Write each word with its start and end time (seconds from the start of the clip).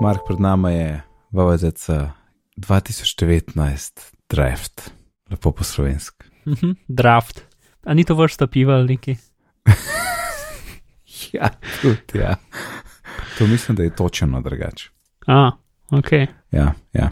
Mark, 0.00 0.20
pred 0.26 0.40
nami 0.40 0.72
je 0.74 1.02
VVZC 1.32 1.90
2019 2.56 4.14
draft, 4.28 4.90
lepo 5.30 5.52
po 5.52 5.64
slovensk. 5.64 6.24
Mhm, 6.46 6.70
Draft. 6.88 7.44
A 7.86 7.94
ni 7.94 8.04
to 8.04 8.14
vrsta 8.14 8.46
piva 8.46 8.74
ali 8.74 8.86
neki? 8.94 9.16
Ja, 11.32 11.50
tudi 11.82 12.18
ja. 12.18 12.36
To 13.38 13.46
mislim, 13.46 13.76
da 13.76 13.82
je 13.82 13.96
točno 13.96 14.40
drugače. 14.40 14.90
A, 15.26 15.50
ok. 15.90 16.12
Ja, 16.52 16.72
ja. 16.92 17.10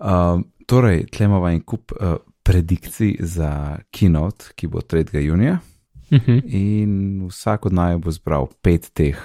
Uh, 0.00 0.40
torej, 0.66 1.06
tlemova 1.06 1.50
en 1.52 1.60
kup 1.60 1.92
uh, 1.92 2.14
predikcij 2.42 3.16
za 3.20 3.78
keynote, 3.90 4.52
ki 4.54 4.66
bo 4.66 4.80
3. 4.80 5.18
junija, 5.20 5.58
Mhm. 6.10 6.38
in 6.44 7.26
vsak 7.28 7.66
od 7.66 7.72
naju 7.72 7.98
bo 7.98 8.10
zbral 8.10 8.46
pet 8.62 8.90
teh 8.94 9.18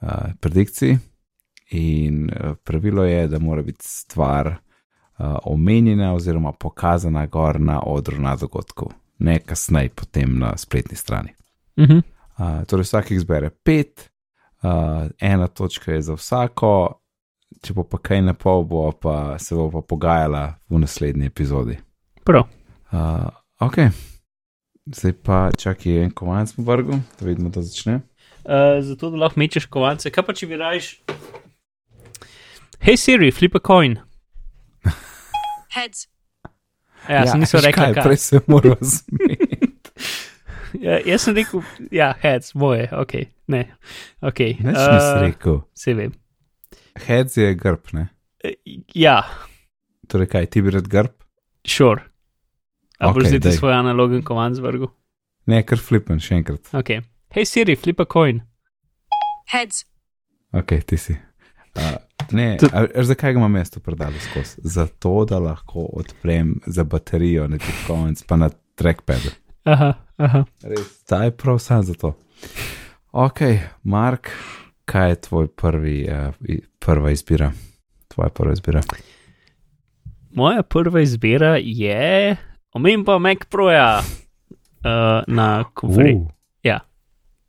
uh, 0.00 0.08
predikcij. 0.40 0.96
In 1.70 2.30
uh, 2.30 2.54
pravilo 2.64 3.04
je, 3.04 3.28
da 3.28 3.38
mora 3.38 3.62
biti 3.62 3.84
stvar 3.88 4.46
uh, 4.46 5.36
omenjena 5.42 6.14
oziroma 6.14 6.52
pokazana 6.52 7.26
gor 7.26 7.60
na 7.60 7.80
odru 7.86 8.20
na 8.20 8.36
dogodku, 8.36 8.90
ne 9.18 9.38
kasneje 9.38 9.88
potem 9.88 10.38
na 10.38 10.56
spletni 10.56 10.96
strani. 10.96 11.34
Mhm. 11.78 11.98
Uh, 12.38 12.64
torej, 12.66 12.84
vsak 12.84 13.10
jih 13.10 13.20
zbere 13.20 13.50
pet, 13.50 14.10
uh, 14.62 15.08
ena 15.20 15.46
točka 15.46 15.92
je 15.92 16.02
za 16.02 16.14
vsako, 16.14 17.00
če 17.62 17.74
bo 17.74 17.84
pa 17.88 17.98
kaj 17.98 18.22
na 18.22 18.34
pol, 18.34 18.64
bo 18.64 18.90
pa 18.92 19.38
se 19.38 19.54
bo 19.56 19.70
pa 19.72 19.80
pogajala 19.80 20.58
v 20.68 20.82
naslednji 20.82 21.26
epizodi. 21.26 21.78
Prav. 22.24 22.44
Uh, 22.92 23.30
ok, 23.60 23.78
zdaj 24.86 25.14
pa 25.24 25.48
čakaj 25.58 26.04
en 26.04 26.10
kovanc 26.10 26.52
v 26.58 26.66
vrgu, 26.66 27.00
da 27.18 27.26
vidimo, 27.26 27.48
da 27.50 27.62
začne. 27.62 28.00
Uh, 28.44 28.78
zato, 28.84 29.10
da 29.10 29.24
lahko 29.24 29.40
mečeš 29.40 29.66
kovance. 29.66 30.10
Kaj 30.12 30.26
pa 30.26 30.36
če 30.36 30.46
bi 30.46 30.60
rajš? 30.60 30.90
Hej 32.80 32.96
Siri, 32.96 33.30
flip 33.32 33.54
a 33.54 33.60
coin. 33.60 33.98
Heads. 35.74 36.08
Ja, 37.08 37.14
ja 37.22 37.26
sem 37.30 37.40
nisem 37.40 37.60
rekel, 37.62 37.84
kaj, 37.84 37.94
kaj. 37.94 38.04
prej 38.04 38.16
se 38.18 38.40
moram 38.46 38.76
zmeniti. 38.80 39.52
Ja, 40.76 40.98
jaz 41.08 41.22
sem 41.24 41.32
rekel, 41.38 41.62
ja, 41.94 42.10
heads, 42.20 42.50
moje, 42.54 42.88
ok, 42.92 43.12
ne, 43.48 43.62
ok. 44.20 44.40
Neč 44.60 44.76
nisem 44.76 45.22
rekel. 45.22 45.54
Se 45.78 45.94
vem. 45.96 46.10
Heads 47.06 47.36
je 47.38 47.54
grb, 47.56 47.86
ne? 47.96 48.02
Eh, 48.44 48.58
Ja, 48.94 49.22
Torej, 50.10 50.28
kaj 50.34 50.46
ti 50.52 50.60
bi 50.62 50.74
rad 50.74 50.88
grb? 50.92 51.14
sure. 51.66 52.02
A 53.00 53.08
Ok, 53.08 53.14
boš 53.16 53.24
zdaj 53.30 53.40
ti 53.40 53.48
daj. 53.48 53.56
svoj 53.56 53.72
analogen 53.72 54.20
kovanc 54.22 54.58
vrgu? 54.60 54.90
Ne, 55.46 55.62
kar 55.62 55.78
flipen, 55.80 56.20
še 56.20 56.34
enkrat. 56.42 56.68
Ok. 56.76 56.92
Hej 57.32 57.46
Siri, 57.48 57.76
flip 57.76 58.00
a 58.00 58.06
coin. 58.06 58.42
Heads. 59.54 59.86
Ok, 60.52 60.76
ti 60.86 60.96
si. 60.98 61.16
Uh, 61.76 61.96
ne, 62.32 62.56
Tud- 62.60 62.74
a 62.74 62.86
veš, 62.94 63.06
zakaj 63.06 63.32
ga 63.32 63.38
imam 63.38 63.52
mesto 63.52 63.80
predalo 63.80 64.18
skozi? 64.20 64.60
Zato, 64.64 65.24
da 65.24 65.38
lahko 65.38 65.86
odprem 65.92 66.60
za 66.66 66.84
baterijo 66.84 67.48
na 67.48 67.58
tip 67.58 67.74
konec, 67.86 68.22
pa 68.22 68.36
na 68.36 68.50
trackpadu. 68.74 69.30
Aha, 69.64 69.92
aha. 70.16 70.44
Res, 70.62 71.02
ta 71.04 71.24
je 71.24 71.30
prav 71.30 71.58
sam 71.58 71.82
za 71.82 71.94
to. 71.94 72.12
Ok, 73.12 73.40
Mark, 73.82 74.30
kaj 74.84 75.10
je 75.10 75.20
tvoj 75.20 75.46
prvi, 75.48 76.08
uh, 76.10 76.34
prva 76.78 77.10
izbira? 77.10 77.52
Tvoja 78.08 78.28
prva 78.28 78.52
izbira. 78.52 78.82
Moja 80.30 80.62
prva 80.62 81.00
izbira 81.00 81.56
je 81.56 82.36
omemba 82.72 83.18
Mac 83.18 83.38
Proja 83.50 84.00
uh, 84.00 84.84
na 85.26 85.64
konferenci. 85.74 86.24
Uh, 86.24 86.30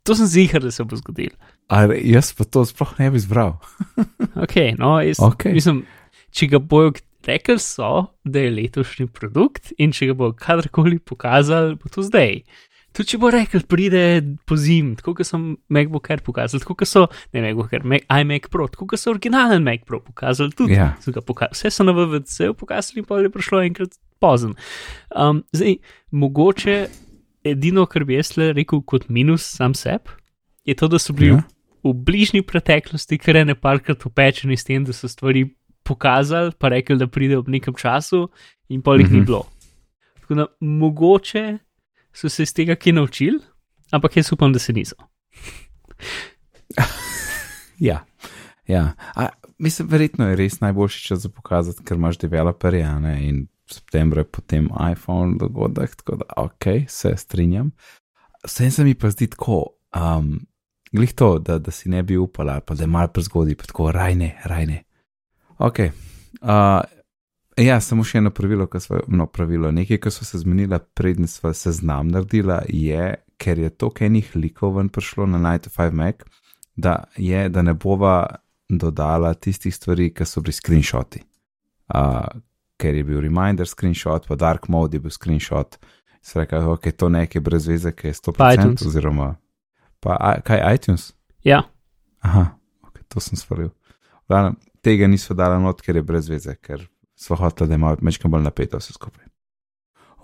To 0.02 0.14
sem 0.14 0.26
zihar, 0.26 0.62
da 0.62 0.70
se 0.70 0.84
bo 0.84 0.96
zgodil. 0.96 1.28
A 1.68 1.84
re- 1.86 2.00
jaz 2.04 2.32
pa 2.32 2.44
to 2.44 2.64
sploh 2.64 2.94
ne 2.98 3.10
bi 3.10 3.16
izbral. 3.16 3.58
Ok, 4.44 4.56
no, 4.78 4.96
jaz, 5.02 5.18
Ok. 5.20 5.50
mislim, 5.52 5.82
če 6.30 6.46
ga 6.48 6.58
bojo 6.60 6.92
rekli, 7.26 7.58
so, 7.60 7.88
da 8.24 8.40
je 8.40 8.50
letošnji 8.52 9.06
produkt 9.08 9.72
in 9.76 9.92
če 9.92 10.06
ga 10.06 10.14
bojo 10.14 10.32
kadarkoli 10.32 10.98
pokazali, 10.98 11.74
bo 11.76 11.90
to 11.90 12.00
zdaj. 12.02 12.40
Tudi 12.96 13.10
če 13.10 13.18
bo 13.20 13.28
rekel, 13.30 13.60
pride 13.68 14.00
po 14.48 14.56
zim, 14.56 14.94
tako 14.96 15.12
kot 15.14 15.28
sem 15.28 15.42
MacBook 15.68 16.08
Air 16.08 16.22
pokazal, 16.24 16.62
tako 16.62 16.74
kot 16.74 16.88
so, 16.88 17.02
ne 17.34 17.42
MacBook 17.44 17.74
Air, 17.76 17.84
Mac, 17.84 18.06
iMac 18.08 18.48
Pro, 18.48 18.64
tako 18.66 18.86
kot 18.88 18.98
so 18.98 19.12
originalen 19.12 19.60
Mac 19.62 19.84
Pro 19.84 20.00
pokazali, 20.00 20.54
tudi 20.56 20.72
Ja. 20.72 20.94
so 21.02 21.12
ga 21.12 21.20
pokazali. 21.20 21.52
Vse 21.54 21.70
so 21.70 21.84
na 21.84 21.92
VVC-ju 21.92 22.56
pokazali, 22.56 23.04
pa 23.04 23.18
je 23.18 23.28
prišlo 23.30 23.60
enkrat 23.62 23.92
pozen. 24.18 24.56
Um, 25.12 25.44
zdaj, 25.52 25.76
mogoče 26.12 26.78
edino, 27.44 27.84
kar 27.86 28.04
bi 28.04 28.16
jaz 28.16 28.32
le 28.36 28.52
rekel 28.52 28.80
kot 28.82 29.08
minus 29.08 29.44
sam 29.50 29.74
sebi, 29.74 30.16
je 30.64 30.74
to, 30.74 30.88
da 30.88 30.98
so 30.98 31.12
bili 31.12 31.34
Ja. 31.34 31.42
V 31.84 31.92
bližnji 31.94 32.42
preteklosti 32.42 33.18
kar 33.18 33.36
ene 33.36 33.54
parkrat 33.54 34.06
upečeni 34.06 34.56
s 34.56 34.64
tem, 34.64 34.84
da 34.84 34.92
so 34.92 35.08
stvari 35.08 35.46
pokazali, 35.82 36.52
pa 36.58 36.68
rekli, 36.68 36.98
da 36.98 37.06
pride 37.06 37.38
ob 37.38 37.48
nekem 37.48 37.74
času, 37.74 38.28
in 38.68 38.82
pol 38.82 39.00
jih 39.00 39.06
mm 39.06 39.10
-hmm. 39.10 39.14
ni 39.14 39.20
Mhm. 39.20 39.26
bilo. 39.26 39.46
Tako 40.20 40.34
da 40.34 40.46
mogoče 40.60 41.58
so 42.12 42.28
se 42.28 42.42
iz 42.42 42.54
tega 42.54 42.74
kaj 42.74 42.92
naučili, 42.92 43.38
ampak 43.90 44.16
jaz 44.16 44.32
upam, 44.32 44.52
da 44.52 44.58
se 44.58 44.72
niso. 44.72 44.94
Ja, 47.78 48.04
ja. 48.66 48.92
A, 49.14 49.28
mislim, 49.58 49.88
verjetno 49.88 50.28
je 50.28 50.36
res 50.36 50.60
najboljši 50.60 51.04
čas 51.06 51.18
za 51.18 51.28
pokazati, 51.28 51.84
ker 51.84 51.96
imaš 51.96 52.18
developerje 52.18 53.00
ne, 53.00 53.28
in 53.28 53.46
v 53.70 53.74
septembru 53.74 54.20
je 54.20 54.24
potem 54.24 54.68
iPhone 54.92 55.36
dogodek, 55.38 55.94
tako 55.96 56.16
da 56.16 56.24
ok, 56.36 56.64
se 56.88 57.16
strinjam. 57.16 57.70
Vsem 58.44 58.70
se 58.70 58.84
mi 58.84 58.94
pa 58.94 59.10
zdi 59.10 59.26
tako, 59.26 59.66
um, 59.94 60.40
glih 60.92 61.12
to, 61.12 61.38
da, 61.38 61.58
da 61.58 61.70
si 61.70 61.88
ne 61.88 62.02
bi 62.02 62.16
upala, 62.16 62.60
pa 62.60 62.74
da 62.74 62.82
je 62.82 62.86
malo 62.92 63.08
prezgodaj, 63.08 63.54
pa 63.54 63.64
tako 63.70 63.90
rajne, 63.92 64.36
rajne. 64.44 64.82
Ok. 65.58 65.78
Uh, 66.40 66.80
ja, 67.56 67.80
samo 67.80 68.04
še 68.06 68.22
eno 68.22 68.30
pravilo, 68.34 68.66
ki 68.70 68.80
smo, 68.80 69.02
no, 69.08 69.26
pravilo, 69.26 69.70
nekaj, 69.74 70.00
ki 70.04 70.12
so 70.14 70.24
se 70.24 70.40
zmenila, 70.42 70.78
predn 70.78 71.26
smo 71.28 71.52
seznam 71.54 72.12
naredila, 72.14 72.62
je, 72.68 73.14
ker 73.38 73.58
je 73.58 73.70
toliko 73.70 74.04
enih 74.06 74.34
likov 74.36 74.76
ven 74.78 74.90
prišlo 74.92 75.26
na 75.26 75.40
Night 75.42 75.66
of 75.70 75.78
5 75.78 75.96
Mac, 75.98 76.22
da 76.76 77.02
je, 77.16 77.48
da 77.50 77.62
ne 77.62 77.74
bova 77.74 78.20
dodala 78.68 79.32
tistih 79.34 79.74
stvari, 79.74 80.12
ki 80.14 80.26
so 80.28 80.42
bili 80.44 80.54
screenshoti. 80.54 81.24
Uh, 81.94 82.26
ker 82.78 82.94
je 82.94 83.04
bil 83.04 83.20
reminder 83.24 83.66
screenshot, 83.66 84.28
pa 84.28 84.36
dark 84.38 84.68
mode 84.68 84.96
je 84.96 85.02
bil 85.02 85.10
screenshot. 85.10 85.78
Se 86.22 86.38
reka, 86.38 86.60
ok, 86.70 86.90
to 86.94 87.08
nekaj 87.10 87.42
brez 87.42 87.66
veze, 87.66 87.92
ki 87.96 88.10
je 88.10 88.18
100%, 88.20 88.36
Pa 88.38 88.52
iTunes. 88.54 88.84
oziroma 88.86 89.32
pa 90.00 90.16
a- 90.20 90.40
kaj 90.40 90.74
iTunes? 90.74 91.12
Ja, 91.44 91.62
Aha, 92.20 92.58
okay, 92.82 93.02
to 93.08 93.20
sem 93.20 93.38
svaril. 93.38 93.70
Glavnem, 94.28 94.56
tega 94.82 95.06
niso 95.06 95.34
dala 95.34 95.58
not, 95.62 95.82
ker 95.82 95.96
je 95.96 96.02
brez 96.02 96.28
veze, 96.28 96.56
ker 96.56 96.82
so 97.18 97.36
hoteli, 97.38 97.70
da 97.70 97.78
ima 97.78 97.94
mečkam 98.02 98.30
bolj 98.30 98.42
napeto 98.42 98.80
vse 98.80 98.92
skupaj. 98.92 99.24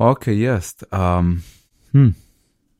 Ok, 0.02 0.26
jaz. 0.34 0.74
Um, 0.90 1.36
hm, 1.92 2.10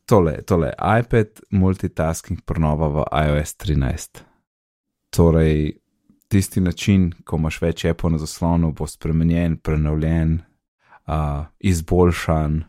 tole, 0.07 0.41
tole, 0.43 0.73
iPad 0.75 1.45
multitasking 1.51 2.43
prenova 2.47 2.89
v 2.91 3.07
iOS 3.23 3.55
13. 3.63 4.25
Torej, 5.15 5.77
tisti 6.29 6.61
način, 6.61 7.13
ko 7.25 7.39
imaš 7.39 7.61
več 7.63 7.85
Apple 7.87 8.17
na 8.17 8.19
zaslonu, 8.19 8.73
bo 8.75 8.87
spremenjen, 8.91 9.57
prenovljen, 9.63 10.41
uh, 11.07 11.47
izboljšan. 11.59 12.65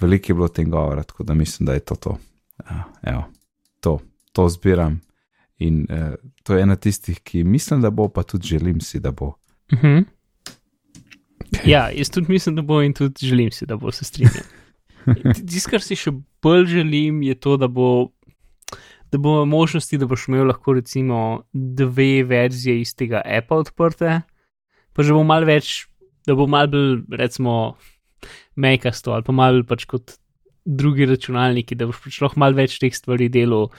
Veliko 0.00 0.32
je 0.32 0.34
bilo 0.34 0.48
tem 0.48 0.70
govora, 0.70 1.02
tako 1.02 1.24
da 1.24 1.34
mislim, 1.34 1.66
da 1.66 1.78
je 1.78 1.80
to 1.86 1.94
to. 1.94 2.18
Uh, 2.58 2.82
evo, 3.02 3.24
to, 3.80 3.98
to 4.32 4.48
zbiram. 4.48 5.00
In 5.58 5.86
uh, 5.90 6.14
to 6.46 6.54
je 6.54 6.62
ena 6.62 6.76
tistih, 6.76 7.18
ki 7.20 7.42
mislim, 7.44 7.82
da 7.82 7.90
bo, 7.90 8.08
pa 8.08 8.22
tudi 8.22 8.46
želim 8.46 8.80
si, 8.80 9.00
da 9.00 9.10
bo. 9.10 9.34
uh 9.72 9.78
-huh. 9.82 10.04
ja 11.64 11.90
jaz 11.90 12.10
tudi 12.10 12.32
mislim, 12.32 12.56
da 12.56 12.62
bo 12.62 12.82
in 12.82 12.94
tudi 12.94 13.26
želim 13.26 13.50
si, 13.50 13.66
da 13.66 13.76
bo 13.76 13.92
se 13.92 14.04
strinjal. 14.04 14.44
Tisto, 15.48 15.70
kar 15.70 15.80
si 15.80 15.96
še 15.96 16.12
bolj 16.42 16.66
želim, 16.66 17.22
je 17.22 17.34
to, 17.34 17.56
da 17.56 17.68
bo. 17.68 18.08
Da 19.12 19.18
bo 19.18 19.44
možnosti, 19.44 19.98
da 19.98 20.06
boš 20.06 20.28
imel 20.28 20.46
lahko 20.46 20.72
recimo 20.72 21.42
dve 21.52 22.24
verzije 22.24 22.80
istega 22.80 23.22
appa 23.24 23.54
odprte, 23.54 24.20
pa 24.92 25.02
že 25.02 25.12
bo 25.12 25.24
malo 25.24 25.46
več, 25.46 25.88
da 26.26 26.34
bo 26.34 26.46
malo 26.46 26.68
bolj, 26.68 27.02
recimo, 27.16 27.76
mekasto 28.56 29.12
ali 29.12 29.22
pa 29.22 29.32
malo 29.32 29.64
pač 29.64 29.86
kot 29.88 30.18
drugi 30.68 31.06
računalniki, 31.08 31.78
da 31.78 31.88
boš 31.88 32.02
pač 32.04 32.20
lahko 32.24 32.40
malo 32.44 32.58
več 32.58 32.76
teh 32.82 32.94
stvari 32.94 33.30
delal. 33.32 33.70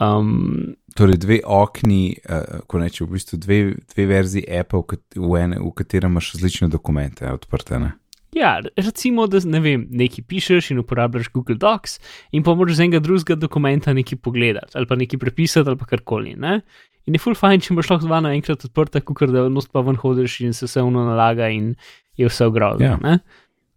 Um, 0.00 0.74
Torej, 0.96 1.20
dve 1.22 1.38
okni, 1.44 2.16
uh, 2.24 2.62
ko 2.66 2.80
neče 2.82 3.04
v 3.04 3.14
bistvu 3.14 3.38
dve, 3.38 3.58
dve 3.92 4.06
verziji 4.10 4.46
Apple, 4.58 4.98
v, 5.14 5.32
ene, 5.38 5.60
v 5.60 5.72
katerem 5.76 6.16
imaš 6.16 6.32
različne 6.34 6.70
dokumente 6.72 7.28
odprte. 7.30 7.78
Ne? 7.78 7.92
Ja, 8.34 8.56
recimo, 8.78 9.26
da 9.30 9.42
ne 9.44 9.60
vem, 9.62 9.84
nekaj 9.90 10.24
pišeš 10.30 10.70
in 10.72 10.80
uporabljaš 10.82 11.30
Google 11.34 11.58
Docs, 11.60 11.98
in 12.32 12.46
pa 12.46 12.54
moraš 12.54 12.78
z 12.78 12.86
enega 12.86 13.02
drugega 13.02 13.36
dokumenta 13.38 13.94
nekaj 13.94 14.18
pogledati, 14.22 14.74
ali 14.78 14.86
pa 14.86 14.98
nekaj 14.98 15.20
prepisati, 15.20 15.68
ali 15.68 15.78
pa 15.78 15.88
karkoli. 15.90 16.34
Ne? 16.38 16.60
In 17.06 17.16
je 17.16 17.22
full 17.22 17.38
fajn, 17.38 17.62
če 17.64 17.72
imaš 17.74 17.90
lahko 17.90 18.06
dva 18.06 18.22
naenkrat 18.24 18.66
odprta, 18.70 19.02
kot 19.02 19.30
da 19.34 19.48
nos 19.50 19.66
pa 19.70 19.82
ven 19.84 19.98
hodiš 19.98 20.40
in 20.46 20.56
se 20.56 20.68
vse 20.68 20.84
vno 20.86 21.04
nalaga 21.08 21.50
in 21.50 21.74
je 22.16 22.30
vse 22.30 22.46
ogromno. 22.50 22.86
Ja. 22.86 22.98
ne. 23.02 23.18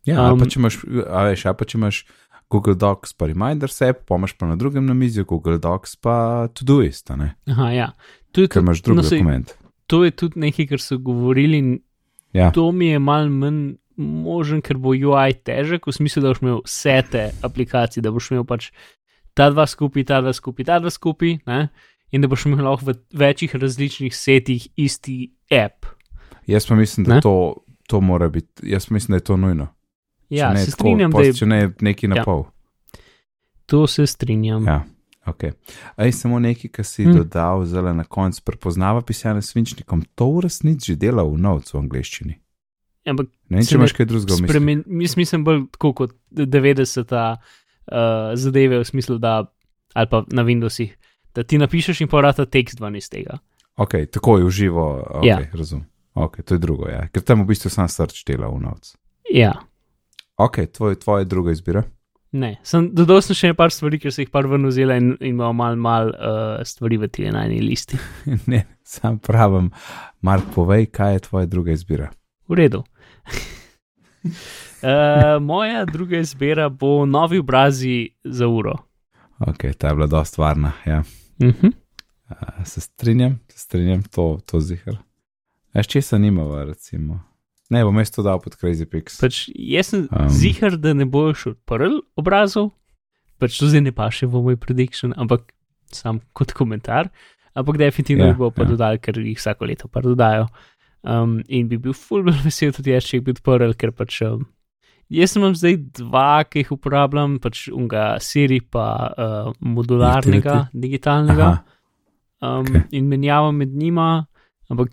Ja, 0.05 0.19
um, 0.27 0.35
Um, 0.35 0.39
pa 0.43 0.49
če 0.51 0.59
imaš, 0.59 0.77
a 1.07 1.23
veš, 1.29 1.45
a 1.47 1.53
pa 1.55 1.65
če 1.65 1.77
imaš 1.79 2.03
Google 2.49 2.75
Docs 2.75 3.13
pa 3.13 3.25
Reminders 3.25 3.81
app, 3.81 4.05
pa 4.07 4.17
na 4.47 4.55
drugem 4.55 4.85
na 4.85 4.93
mizi 4.93 5.23
Google 5.23 5.57
Docs 5.59 5.95
pa 5.95 6.47
Todoist, 6.53 7.11
a 7.11 7.15
ne? 7.15 7.35
Aha, 7.47 7.69
ja. 7.71 7.91
To 8.31 8.41
je, 8.41 8.47
ker 8.47 8.61
tudi, 8.61 8.65
imaš 8.65 8.81
drug 8.81 8.97
no, 8.97 9.03
dokument. 9.03 9.53
to 9.87 10.03
je 10.03 10.11
tudi 10.11 10.39
nekaj, 10.39 10.67
kar 10.67 10.79
so 10.79 10.97
govorili. 10.97 11.81
Ja, 12.33 12.51
To 12.51 12.71
mi 12.71 12.87
je 12.87 12.99
mal 12.99 13.29
manj 13.29 13.75
možen, 13.97 14.61
ker 14.61 14.77
bo 14.77 14.89
UI 14.89 15.33
težek, 15.33 15.85
v 15.87 15.93
smislu, 15.93 16.21
da 16.21 16.31
boš 16.33 16.41
imel 16.41 16.61
vse 16.65 16.95
te 17.11 17.31
aplikacije, 17.45 18.01
da 18.01 18.11
boš 18.11 18.31
imel 18.31 18.43
pač 18.43 18.71
ta 19.33 19.49
dva 19.49 19.67
skupaj, 19.69 20.03
ta 20.09 20.21
dva 20.21 20.33
skupaj, 20.33 20.65
ta 20.65 20.79
dva 20.79 20.89
skupaj, 20.89 21.37
ne? 21.45 21.67
in 22.11 22.21
da 22.21 22.27
boš 22.27 22.45
imel 22.45 22.65
lahko 22.65 22.85
v 22.91 22.95
večjih 23.13 23.55
različnih 23.55 24.15
setih 24.15 24.67
isti 24.75 25.31
app. 25.51 25.85
jaz 26.47 26.65
pa 26.67 26.75
mislim, 26.75 27.05
da 27.05 27.15
Ne? 27.15 27.21
to, 27.21 27.55
to 27.87 28.01
mora 28.01 28.29
biti, 28.29 28.69
jaz 28.69 28.91
mislim, 28.91 29.13
da 29.13 29.17
je 29.17 29.23
to 29.29 29.37
nujno. 29.37 29.67
Ja, 30.35 30.51
ne 30.51 30.59
se 30.59 30.65
tako, 30.67 30.75
strinjam, 30.79 31.11
pos- 31.11 31.21
da 31.21 31.25
je 31.25 31.33
Če 31.33 31.45
ne 31.45 31.59
neki 31.81 32.07
na 32.07 32.15
Ja. 32.15 32.23
pol. 32.23 32.43
to 33.65 33.87
se 33.87 34.03
strinjam. 34.03 34.65
Ja, 34.65 34.83
ok. 35.25 35.43
Aj, 35.95 36.11
samo 36.11 36.39
nekaj, 36.39 36.69
kar 36.69 36.85
si 36.85 37.03
Mm. 37.03 37.13
dodal, 37.15 37.65
zelo 37.65 37.93
na 37.93 38.03
koncu, 38.05 38.41
prepoznava 38.43 39.01
pisanje 39.01 39.41
s 39.41 39.49
svinčnikom. 39.49 40.03
To 40.15 40.31
v 40.31 40.41
resnici 40.41 40.85
že 40.87 40.95
dela 40.97 41.23
v 41.23 41.37
novcu 41.37 41.71
v 41.71 41.81
angleščini. 41.81 42.35
Ampak 43.05 43.27
Ne 43.49 43.57
vem, 43.57 43.65
če 43.65 43.75
imaš 43.75 43.91
kaj 43.91 44.05
drugega 44.05 44.33
v 44.33 44.41
mislih. 44.41 44.83
mis, 44.87 45.15
mislim 45.15 45.43
bolj 45.43 45.67
tako 45.71 45.93
kot 45.93 46.11
90-ta 46.31 47.37
uh, 47.85 47.95
zadeve 48.33 48.79
v 48.79 48.85
smislu, 48.85 49.17
da 49.17 49.45
ali 49.93 50.07
pa 50.07 50.23
na 50.27 50.41
Windowsih, 50.41 50.91
da 51.31 51.43
ti 51.43 51.57
napišeš 51.57 52.01
in 52.01 52.07
porata 52.07 52.45
tekst 52.45 52.79
ven 52.79 52.95
iz 52.95 53.09
tega. 53.09 53.39
Ok, 53.75 54.07
tako 54.07 54.37
je 54.37 54.45
uživo, 54.45 54.85
ok, 55.11 55.23
Ja. 55.23 55.39
ja. 55.39 55.47
razumem. 55.53 55.85
Ok, 56.15 56.41
to 56.41 56.53
je 56.53 56.59
drugo, 56.59 56.87
ja. 56.87 57.07
ker 57.07 57.21
tam 57.21 57.41
v 57.41 57.47
bistvu 57.47 57.69
sam 57.69 57.87
srč 57.87 58.23
dela 58.23 58.47
v 58.47 58.61
novcu. 58.61 58.95
Ja, 59.27 59.53
Ok, 60.37 60.57
tvoj, 60.73 60.95
tvoja 60.99 61.23
druga 61.23 61.51
izbira. 61.51 61.83
ne. 62.31 62.57
Sem, 62.63 62.89
dodal 62.95 63.21
sem 63.21 63.37
še 63.37 63.51
nekaj 63.51 63.69
stvari, 63.75 63.99
ker 64.01 64.13
sem 64.13 64.25
jih 64.25 64.31
par 64.33 64.47
ven 64.49 64.65
vzela 64.65 64.97
in, 64.97 65.11
in 65.19 65.35
imel 65.35 65.53
mal, 65.53 65.75
mal 65.77 66.09
uh, 66.13 66.63
stvari 66.65 66.97
v 66.97 67.09
tej 67.13 67.31
najni 67.35 67.61
listi. 67.61 67.99
ne, 68.51 68.63
sam 68.83 69.19
pravim, 69.21 69.69
Mark, 70.21 70.49
povej, 70.55 70.89
kaj 70.89 71.13
je 71.13 71.25
tvoja 71.27 71.45
druga 71.51 71.75
izbira. 71.77 72.09
V 72.49 72.57
redu. 72.57 72.81
uh, 74.23 75.37
moja 75.51 75.85
druga 75.85 76.17
izbira 76.17 76.69
bo 76.69 77.05
novi 77.05 77.37
obrazi 77.43 78.09
za 78.23 78.49
uro. 78.49 78.73
Ok, 79.39 79.69
ta 79.77 79.87
je 79.91 79.95
bila 79.95 80.07
dost 80.07 80.37
varna. 80.37 80.71
Ja. 80.85 81.03
Uh 81.43 81.53
-huh. 81.53 81.71
A, 82.29 82.65
se 82.65 82.81
strinjam, 82.81 83.39
se 83.47 83.59
strinjam, 83.59 84.03
to, 84.03 84.39
to 84.45 84.59
zihar. 84.59 84.97
Veš, 85.73 85.87
česa 85.87 86.17
nimava, 86.17 86.63
recimo. 86.63 87.32
Ne, 87.73 87.81
bom 87.87 87.97
jaz 87.97 88.11
to 88.13 88.21
dal 88.25 88.37
pod 88.43 88.53
Crazy 88.59 88.85
Pix. 88.85 89.17
Pač 89.17 89.47
jaz 89.49 89.89
sem 89.93 90.05
Um. 90.11 90.29
zihar, 90.29 90.77
da 90.77 90.93
ne 90.93 91.07
boš 91.09 91.47
odprl 91.55 91.99
obrazov, 92.19 92.69
pač 93.41 93.57
to 93.57 93.71
zdaj 93.71 93.81
ne 93.87 93.93
paše 93.95 94.29
v 94.29 94.43
moj 94.45 94.57
prediction, 94.61 95.13
ampak 95.17 95.49
sam 95.89 96.21
kot 96.37 96.53
komentar. 96.53 97.09
Ampak 97.53 97.77
definitivno 97.77 98.25
Ja, 98.25 98.31
jih 98.31 98.37
bo 98.39 98.47
pa 98.49 98.63
ja. 98.65 98.69
dodal, 98.71 98.97
ker 98.97 99.17
jih 99.17 99.37
vsako 99.37 99.67
leto 99.69 99.87
pa 99.87 100.01
dodajo. 100.01 100.47
Um, 101.03 101.41
in 101.51 101.67
bi 101.67 101.77
bil 101.77 101.93
ful 101.93 102.23
bolj 102.25 102.39
vesel 102.45 102.71
tudi 102.73 102.93
jaz, 102.93 103.05
če 103.09 103.19
jih 103.19 103.25
bi 103.27 103.33
odprl, 103.35 103.73
ker 103.77 103.91
pač. 103.93 104.21
Um, 104.25 104.45
Jaz 105.13 105.35
imam 105.37 105.51
zdaj 105.53 105.75
dva, 105.99 106.41
ki 106.49 106.63
jih 106.63 106.71
uporabljam, 106.73 107.35
pač 107.43 107.67
unga 107.69 108.15
Siri, 108.23 108.61
pa 108.63 108.85
uh, 109.11 109.49
modularnega, 109.61 110.55
Utility. 110.69 110.81
digitalnega. 110.85 111.49
Aha, 111.51 111.69
Um, 112.43 112.65
okay. 112.65 112.81
In 112.91 113.05
menjavam 113.07 113.55
med 113.55 113.71
njima, 113.71 114.25
ampak 114.71 114.91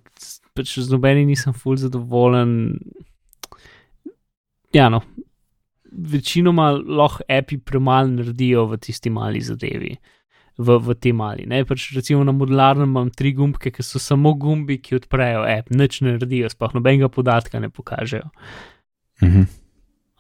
pač 0.54 0.78
z 0.78 0.90
nobenim 0.90 1.28
nisem 1.30 1.54
ful 1.54 1.76
zadovoljen. 1.76 2.78
Ja, 4.74 4.88
no, 4.88 5.02
večinoma 5.90 6.70
lahko 6.78 7.26
api 7.28 7.58
premalo 7.58 8.14
naredijo 8.14 8.66
v 8.70 8.78
tisti 8.78 9.10
mali 9.10 9.42
zadevi, 9.42 9.96
v, 10.58 10.78
v 10.78 10.94
tej 10.94 11.14
mali. 11.16 11.46
Ne? 11.50 11.64
Pač 11.66 11.90
recimo 11.96 12.22
na 12.24 12.32
modularnem 12.32 12.90
imam 12.90 13.10
tri 13.10 13.34
gumbke, 13.34 13.72
ki 13.74 13.82
so 13.86 14.02
samo 14.02 14.34
gumbi, 14.38 14.78
ki 14.78 15.00
odprejo 15.00 15.42
app, 15.48 15.70
nič 15.74 16.00
ne 16.02 16.14
naredijo, 16.14 16.50
sploh 16.52 16.78
nobenega 16.78 17.10
podatka 17.10 17.60
ne 17.60 17.70
pokažejo. 17.70 18.30
-huh. 19.20 19.46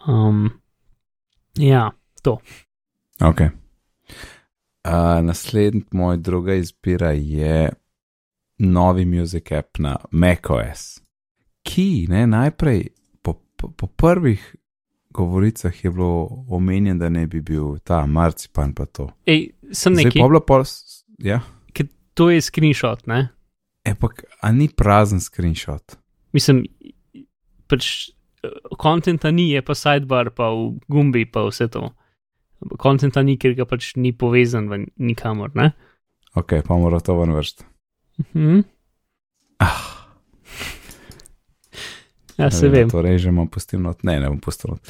Um, 0.06 0.50
ja, 1.58 1.92
Ok. 3.20 3.40
Uh, 4.84 5.20
Naslednji 5.22 5.84
moj 5.92 6.16
druga 6.16 6.54
izbira 6.54 7.10
je 7.10 7.70
novi 8.60 9.04
music 9.08 9.52
app 9.52 9.80
na 9.80 9.96
macOS, 10.10 11.00
ki 11.66 12.06
ne, 12.12 12.26
najprej 12.28 12.88
po, 13.22 13.38
po, 13.56 13.70
po 13.72 13.86
prvih 13.86 14.42
govoricah 15.10 15.84
je 15.84 15.90
bilo 15.90 16.44
omenjen, 16.48 16.98
da 16.98 17.08
ne 17.08 17.26
bi 17.26 17.40
bil 17.40 17.78
ta 17.84 18.04
marcipan 18.06 18.74
pa 18.74 18.86
to. 18.86 19.08
Ej, 19.26 19.50
sem 19.72 19.96
Zdaj 19.96 20.12
pa 20.12 20.18
je 20.18 20.28
bilo 20.28 20.40
pol, 20.40 20.64
ja, 21.18 21.40
to 22.14 22.30
je 22.30 22.40
screenshot, 22.40 23.06
ne? 23.06 23.28
ampak 23.84 24.24
a 24.42 24.52
ni 24.52 24.68
prazen 24.68 25.20
screenshot. 25.20 25.96
Mislim, 26.32 26.64
pač 27.68 28.10
kontenta 28.80 29.30
ni, 29.30 29.50
je 29.50 29.62
pa 29.64 29.74
sidebar, 29.76 30.30
pa 30.36 30.50
v 30.52 30.80
gumbi, 30.88 31.24
pa 31.28 31.44
vse 31.48 31.68
to. 31.72 31.90
Kontenta 32.80 33.22
ni, 33.24 33.38
ker 33.40 33.56
ga 33.56 33.66
pač 33.68 33.94
ni 33.96 34.12
povezan 34.12 34.68
v 34.68 34.84
nikamor, 35.00 35.54
ne? 35.56 35.72
Ok, 36.36 36.60
pa 36.66 36.76
mora 36.78 37.00
to 37.00 37.16
ven 37.18 37.32
vrst. 37.34 37.64
Mhm. 38.34 38.60
Ah, 39.58 39.86
Ja, 42.38 42.50
se 42.50 42.68
vem. 42.68 42.88
To 42.90 43.02
režemo, 43.02 43.46
pustim 43.46 43.82
not. 43.82 44.02
Ne, 44.02 44.20
ne 44.20 44.28
bom 44.28 44.40
pustil 44.40 44.70
not. 44.70 44.80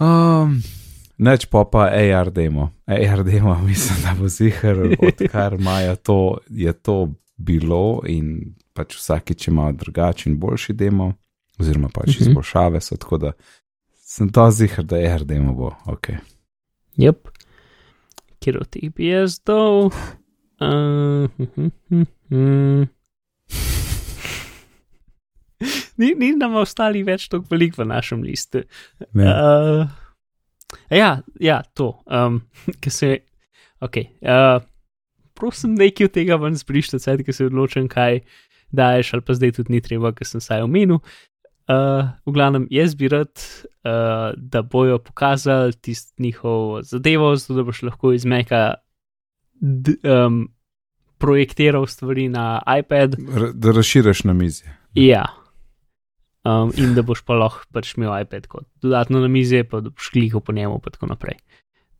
Um, 0.00 0.62
Neč 1.18 1.46
pa 1.46 1.64
pa 1.64 1.84
AR 1.86 2.30
demo. 2.30 2.72
AR 2.86 3.22
demo, 3.22 3.54
mislim, 3.66 3.98
da 4.02 4.14
bo 4.18 4.28
zihar, 4.28 4.76
odkar 4.98 5.52
imajo 5.60 5.96
to, 5.96 6.18
je 6.48 6.72
to 6.72 6.96
bilo 7.36 8.00
in 8.06 8.40
pač 8.72 8.96
vsakič 8.96 9.48
ima 9.48 9.72
drugačen 9.72 10.32
in 10.32 10.38
boljši 10.40 10.72
demo, 10.74 11.12
oziroma 11.58 11.88
pač 11.88 12.08
Mhm. 12.08 12.18
izboljšave 12.20 12.80
so, 12.80 12.96
tako 12.96 13.18
da 13.18 13.32
sem 13.96 14.28
to 14.28 14.50
zihar, 14.50 14.84
da 14.84 14.96
AR 14.98 15.24
demo 15.24 15.54
bo, 15.54 15.70
ok. 15.86 16.08
Yep. 16.96 17.28
Kjer 18.40 18.58
od 18.58 18.68
teh 18.68 18.90
bi 18.90 19.06
jaz 19.06 19.38
dal? 19.40 19.90
Uh, 20.60 21.28
hm, 21.36 21.70
hm, 21.88 22.04
hm. 22.28 22.84
Ni, 25.96 26.12
ni 26.18 26.30
nam 26.36 26.56
ostali 26.58 27.02
več 27.06 27.28
tako 27.30 27.48
veliko 27.50 27.82
v 27.82 27.88
našem 27.90 28.22
listu. 28.22 28.64
Ne, 29.14 29.30
Uh, 29.30 29.90
ja, 30.90 31.22
ja, 31.40 31.62
to, 31.74 31.94
um, 32.06 32.40
ki 32.82 32.90
se. 32.90 33.10
Ok. 33.84 34.00
Uh, 34.22 34.62
prosim, 35.34 35.74
nekaj 35.78 36.08
od 36.08 36.14
tega 36.14 36.38
ven 36.40 36.56
zbrište, 36.58 36.98
saj 37.02 37.22
ki 37.26 37.34
se 37.34 37.48
odločim, 37.50 37.88
kaj 37.90 38.22
daješ, 38.74 39.14
ali 39.14 39.26
pa 39.26 39.36
zdaj 39.36 39.54
tudi 39.58 39.74
ni 39.74 39.82
treba, 39.84 40.14
ker 40.14 40.28
sem 40.28 40.42
saj 40.42 40.64
omenil. 40.66 41.02
Uh, 41.64 42.12
v 42.28 42.34
glavnem, 42.36 42.66
jaz 42.72 42.92
bi 42.98 43.08
rad, 43.08 43.32
uh, 43.88 44.34
da 44.36 44.62
bojo 44.62 44.98
pokazali 45.00 45.72
tisto 45.80 46.12
njihovo 46.20 46.82
zadevo, 46.84 47.32
zato 47.40 47.60
da 47.60 47.64
boš 47.64 47.82
lahko 47.88 48.12
iz 48.12 48.26
Meka 48.28 48.74
um, 49.60 50.48
projektiral 51.18 51.86
stvari 51.86 52.28
na 52.28 52.62
iPad. 52.78 53.14
R- 53.14 53.52
da 53.54 53.72
razširiš 53.72 54.24
na 54.24 54.32
mizi. 54.32 54.64
Ja. 54.94 55.24
Um, 56.44 56.72
in 56.76 56.94
da 56.94 57.02
boš 57.02 57.22
pa 57.24 57.34
lahko 57.34 57.64
pač 57.72 57.94
imel 57.96 58.12
iPad 58.20 58.46
kot 58.46 58.66
dodatno 58.82 59.20
na 59.20 59.28
mizi, 59.28 59.62
pa 59.64 59.80
da 59.80 59.90
boš 59.90 60.10
klikal 60.12 60.40
po 60.44 60.52
njemu, 60.52 60.80
in 60.84 60.92
tako 60.92 61.06
naprej. 61.06 61.38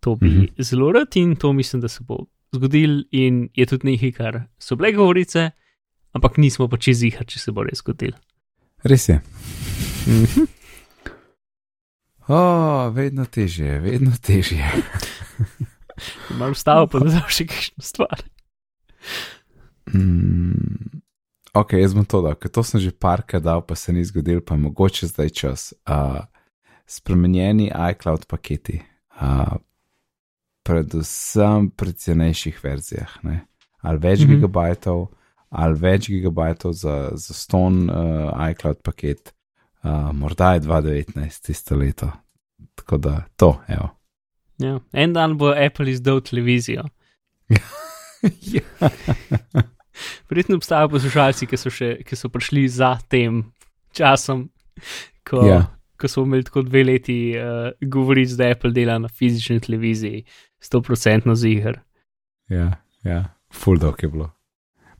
To 0.00 0.16
bi 0.16 0.28
mm. 0.28 0.40
-hmm. 0.40 0.62
zelo 0.62 0.92
rad 0.92 1.16
in 1.16 1.36
to 1.36 1.52
mislim, 1.52 1.80
da 1.82 1.88
se 1.88 2.04
bo 2.04 2.26
zgodil, 2.52 3.02
in 3.10 3.48
je 3.54 3.66
tudi 3.66 3.90
nekaj, 3.90 4.12
kar 4.12 4.42
so 4.58 4.76
bile 4.76 4.92
govorice, 4.92 5.50
ampak 6.12 6.36
nismo 6.36 6.68
pa 6.68 6.76
čez 6.76 7.02
jih, 7.02 7.18
če 7.26 7.38
se 7.38 7.52
bo 7.52 7.62
res 7.62 7.78
zgodil. 7.78 8.12
Res 8.82 9.08
je. 9.08 9.20
Mm 10.06 10.24
-hmm. 10.24 10.46
O, 12.28 12.90
vedno 12.90 13.24
težje, 13.24 13.80
vedno 13.80 14.12
težje. 14.22 14.64
Malo 16.38 16.56
vstavo, 16.56 16.86
pa 16.90 17.02
da 17.02 17.16
daš 17.16 17.40
še 17.40 17.46
kakšno 17.50 17.84
stvar. 17.84 18.22
Mm, 19.94 21.00
ok, 21.54 21.76
jaz 21.78 21.94
bom 21.96 22.06
to 22.08 22.22
dal, 22.24 22.36
ker 22.40 22.52
to 22.52 22.64
sem 22.66 22.80
že 22.80 22.92
parkrat 22.92 23.44
dal, 23.44 23.64
pa 23.66 23.76
se 23.78 23.92
ni 23.92 24.04
zgodil, 24.04 24.40
pa 24.44 24.56
mogoče 24.56 25.10
zdaj 25.10 25.34
čas. 25.36 25.72
Uh, 25.84 26.24
spremenjeni 26.86 27.70
iCloud 27.72 28.26
paketi, 28.28 28.80
uh, 29.20 29.56
predvsem 30.64 31.70
pri 31.76 31.92
cenejših 31.92 32.60
verzijah, 32.64 33.18
ne? 33.24 33.44
ali 33.84 33.98
več 33.98 34.20
mm. 34.20 34.24
-hmm. 34.24 34.34
gigabajtov, 34.34 35.06
ali 35.50 35.78
več 35.78 36.08
gigabajtov 36.08 36.72
za, 36.72 37.10
za 37.14 37.34
ston 37.34 37.90
uh, 37.90 38.50
iCloud 38.50 38.80
paket, 38.82 39.34
uh, 39.82 40.12
morda 40.12 40.54
je 40.54 40.60
2019 40.60 41.46
tisto 41.46 41.76
leto. 41.76 42.10
Tako 42.74 42.96
da 42.98 43.24
to, 43.36 43.60
evo. 43.68 43.88
Ja. 44.58 44.80
En 44.92 45.12
dan 45.12 45.36
bo 45.38 45.50
Apple 45.52 45.90
izdal 45.90 46.20
televizijo. 46.20 46.84
ja. 48.54 48.62
Verjetno 50.30 50.56
obstajajo 50.56 50.88
poslušalci, 50.88 51.46
ki 51.46 51.56
so, 51.58 51.70
še, 51.70 51.88
ki 52.06 52.16
so 52.18 52.28
prišli 52.32 52.64
za 52.68 52.94
tem 53.08 53.42
časom, 53.94 54.48
ko, 55.26 55.44
Ja. 55.46 55.58
ko 56.00 56.08
smo 56.10 56.24
imeli 56.26 56.44
tako 56.48 56.62
dve 56.66 56.84
leti 56.84 57.18
uh, 57.38 57.70
govoriti, 57.80 58.34
da 58.36 58.48
Apple 58.50 58.72
dela 58.74 58.98
na 58.98 59.08
fizični 59.08 59.60
televiziji, 59.60 60.24
100% 60.62 61.34
ziger. 61.38 61.80
Ja, 62.50 62.72
ja, 63.04 63.20
full 63.52 63.78
dog 63.78 64.02
je 64.02 64.08
bilo. 64.08 64.30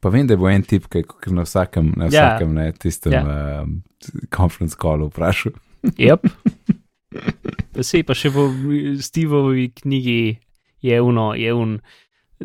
Pa 0.00 0.11
vem, 0.12 0.26
da 0.28 0.37
bo 0.37 0.49
en 0.50 0.62
tip, 0.62 0.87
ki 0.92 1.00
je 1.26 1.32
na 1.32 1.42
vsakem, 1.46 1.94
na 1.96 2.04
Ja. 2.04 2.11
vsakem 2.11 2.54
ne, 2.54 2.73
tistem 2.73 3.12
Ja. 3.12 3.23
yeah. 3.25 3.62
um, 3.64 3.82
conference 4.30 4.76
callu 4.76 5.08
vprašal. 5.08 5.52
Yep. 5.99 6.26
Sej 7.83 8.04
pa 8.07 8.14
še 8.14 8.31
v 8.31 8.97
Stevovi 9.02 9.71
knjigi 9.75 10.38
je 10.85 11.00
uno, 11.00 11.33
je 11.35 11.54
un 11.54 11.78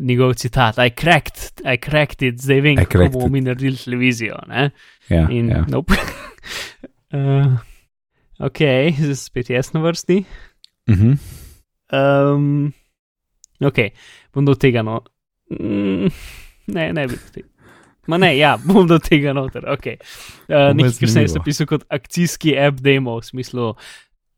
njegov 0.00 0.34
citat, 0.34 0.78
I 0.78 0.90
cracked, 0.90 1.60
I 1.64 1.76
cracked 1.76 2.22
it, 2.22 2.40
zdaj 2.40 2.60
vem, 2.60 2.78
I 2.78 2.86
kako 2.86 3.08
bomo 3.12 3.28
mi 3.28 3.40
naredili 3.40 3.76
televizijo. 3.76 4.38
Ne? 4.48 4.70
Ja, 5.08 5.28
In 5.30 5.50
ja. 5.50 5.64
nope. 5.68 5.94
uh, 7.16 7.58
ok, 8.38 8.58
zdaj 8.98 9.16
spet 9.16 9.50
jaz 9.50 9.72
na 9.72 9.80
vrsti. 9.80 10.24
Uh 10.88 10.96
-huh. 10.96 11.16
Um, 11.92 12.72
ok, 13.60 13.78
bom 14.34 14.44
do 14.44 14.54
tega 14.54 14.82
no. 14.82 15.00
Mm, 15.50 16.10
ne, 16.66 16.92
ne 16.92 17.06
bi. 17.06 17.18
Ma 18.06 18.18
ne, 18.18 18.38
ja, 18.38 18.56
bom 18.66 18.86
do 18.86 18.98
tega 18.98 19.32
noter. 19.32 19.64
Okay. 19.66 19.96
Uh, 20.48 20.70
Bo 20.70 20.74
Nekaj, 20.74 20.98
kar 21.00 21.08
sem 21.08 21.22
jaz 21.22 21.34
napisal 21.34 21.66
kot 21.66 21.84
akcijski 21.88 22.56
app 22.58 22.80
demo, 22.80 23.18
v 23.20 23.24
smislu, 23.24 23.74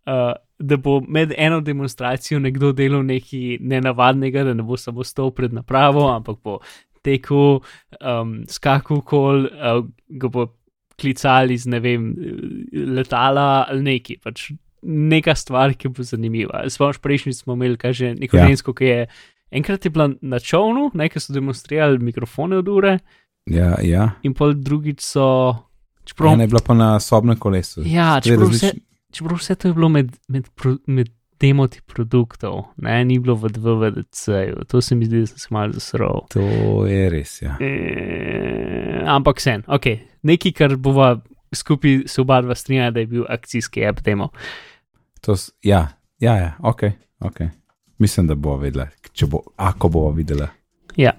uh, 0.06 0.32
da 0.58 0.76
bo 0.76 1.00
med 1.08 1.32
eno 1.36 1.60
demonstracijo 1.60 2.38
nekdo 2.38 2.72
delal 2.72 3.02
nekaj 3.06 3.58
nenavadnega, 3.60 4.44
da 4.44 4.54
ne 4.54 4.62
bo 4.62 4.76
samo 4.76 5.04
stal 5.04 5.30
pred 5.30 5.52
napravo, 5.52 6.08
ampak 6.12 6.38
bo 6.44 6.58
tekel, 7.02 7.60
um, 7.98 8.34
skakal 8.48 9.00
kol, 9.02 9.46
uh, 9.46 9.82
ga 10.08 10.28
bo 10.28 10.46
klicali 11.00 11.56
z 11.58 11.66
ne 11.72 11.80
vem, 11.82 12.12
letala 12.72 13.66
ali 13.68 13.82
nekaj. 13.82 14.20
Pač 14.22 14.50
neka 14.82 15.34
stvar, 15.34 15.74
ki 15.74 15.88
bo 15.94 16.02
zanimiva. 16.06 16.62
Spomniš, 16.70 16.98
prejšnji 17.02 17.32
smo 17.32 17.54
imeli, 17.58 17.76
kaj 17.78 17.92
že 17.92 18.14
neko 18.14 18.36
Ja. 18.36 18.42
ja. 18.42 18.48
žensko, 18.48 18.74
ki 18.74 18.84
je 18.84 19.06
enkrat 19.52 19.84
je 19.84 19.90
bila 19.90 20.10
na 20.20 20.38
čovnu, 20.38 20.90
nekaj 20.94 21.20
so 21.20 21.32
demonstrirali 21.32 21.98
mikrofone 21.98 22.56
od 22.56 22.68
ure, 22.68 22.98
ja, 23.46 23.74
ja. 23.82 24.10
in 24.22 24.34
pol 24.34 24.54
drugič 24.54 25.00
so. 25.02 25.54
Čeprav, 26.04 26.32
Ena 26.34 26.42
je 26.42 26.48
bila 26.48 26.60
pa 26.66 26.74
na 26.74 27.00
sobnem 27.00 27.36
kolesu. 27.38 27.82
ja, 27.86 28.20
čeprav 28.20 28.48
vse, 28.50 28.66
različni- 28.66 28.80
čeprav 29.12 29.40
vse 29.40 29.54
to 29.54 29.68
je 29.70 29.76
bilo 29.76 29.88
med, 29.92 30.14
med, 30.28 30.48
med 30.86 31.10
demoti 31.42 31.80
produktov, 31.86 32.62
ne, 32.76 33.00
ni 33.04 33.18
bilo 33.18 33.34
v 33.34 33.50
DVDC-ju, 33.50 34.64
to 34.70 34.80
se 34.80 34.94
mi 34.94 35.08
zdi, 35.08 35.24
da 35.24 35.30
sem 35.32 35.38
se 35.38 35.48
malo 35.50 35.74
zasral. 35.74 36.22
To 36.34 36.86
je 36.86 37.08
res, 37.10 37.34
ja. 37.42 37.56
E, 37.60 39.02
ampak 39.10 39.42
sen, 39.42 39.64
ok, 39.66 39.88
nekaj, 40.22 40.54
kar 40.58 40.76
bova 40.78 41.16
skupaj 41.54 42.04
se 42.06 42.20
oba 42.22 42.40
dva 42.42 42.54
strinjala, 42.54 42.90
da 42.90 43.00
je 43.00 43.06
bil 43.06 43.24
akcijski 43.28 43.86
app 43.86 44.00
demo. 44.06 44.30
To, 45.20 45.34
ja, 45.62 45.88
ja, 46.18 46.36
ja, 46.36 46.54
ok, 46.62 46.82
ok. 47.20 47.40
Mislim, 47.98 48.26
da 48.26 48.34
bo 48.34 48.56
vedela, 48.58 48.88
če 49.12 49.26
bo, 49.30 49.42
ako 49.56 49.88
bo 49.88 50.06
videla. 50.10 50.48
Ja. 50.96 51.12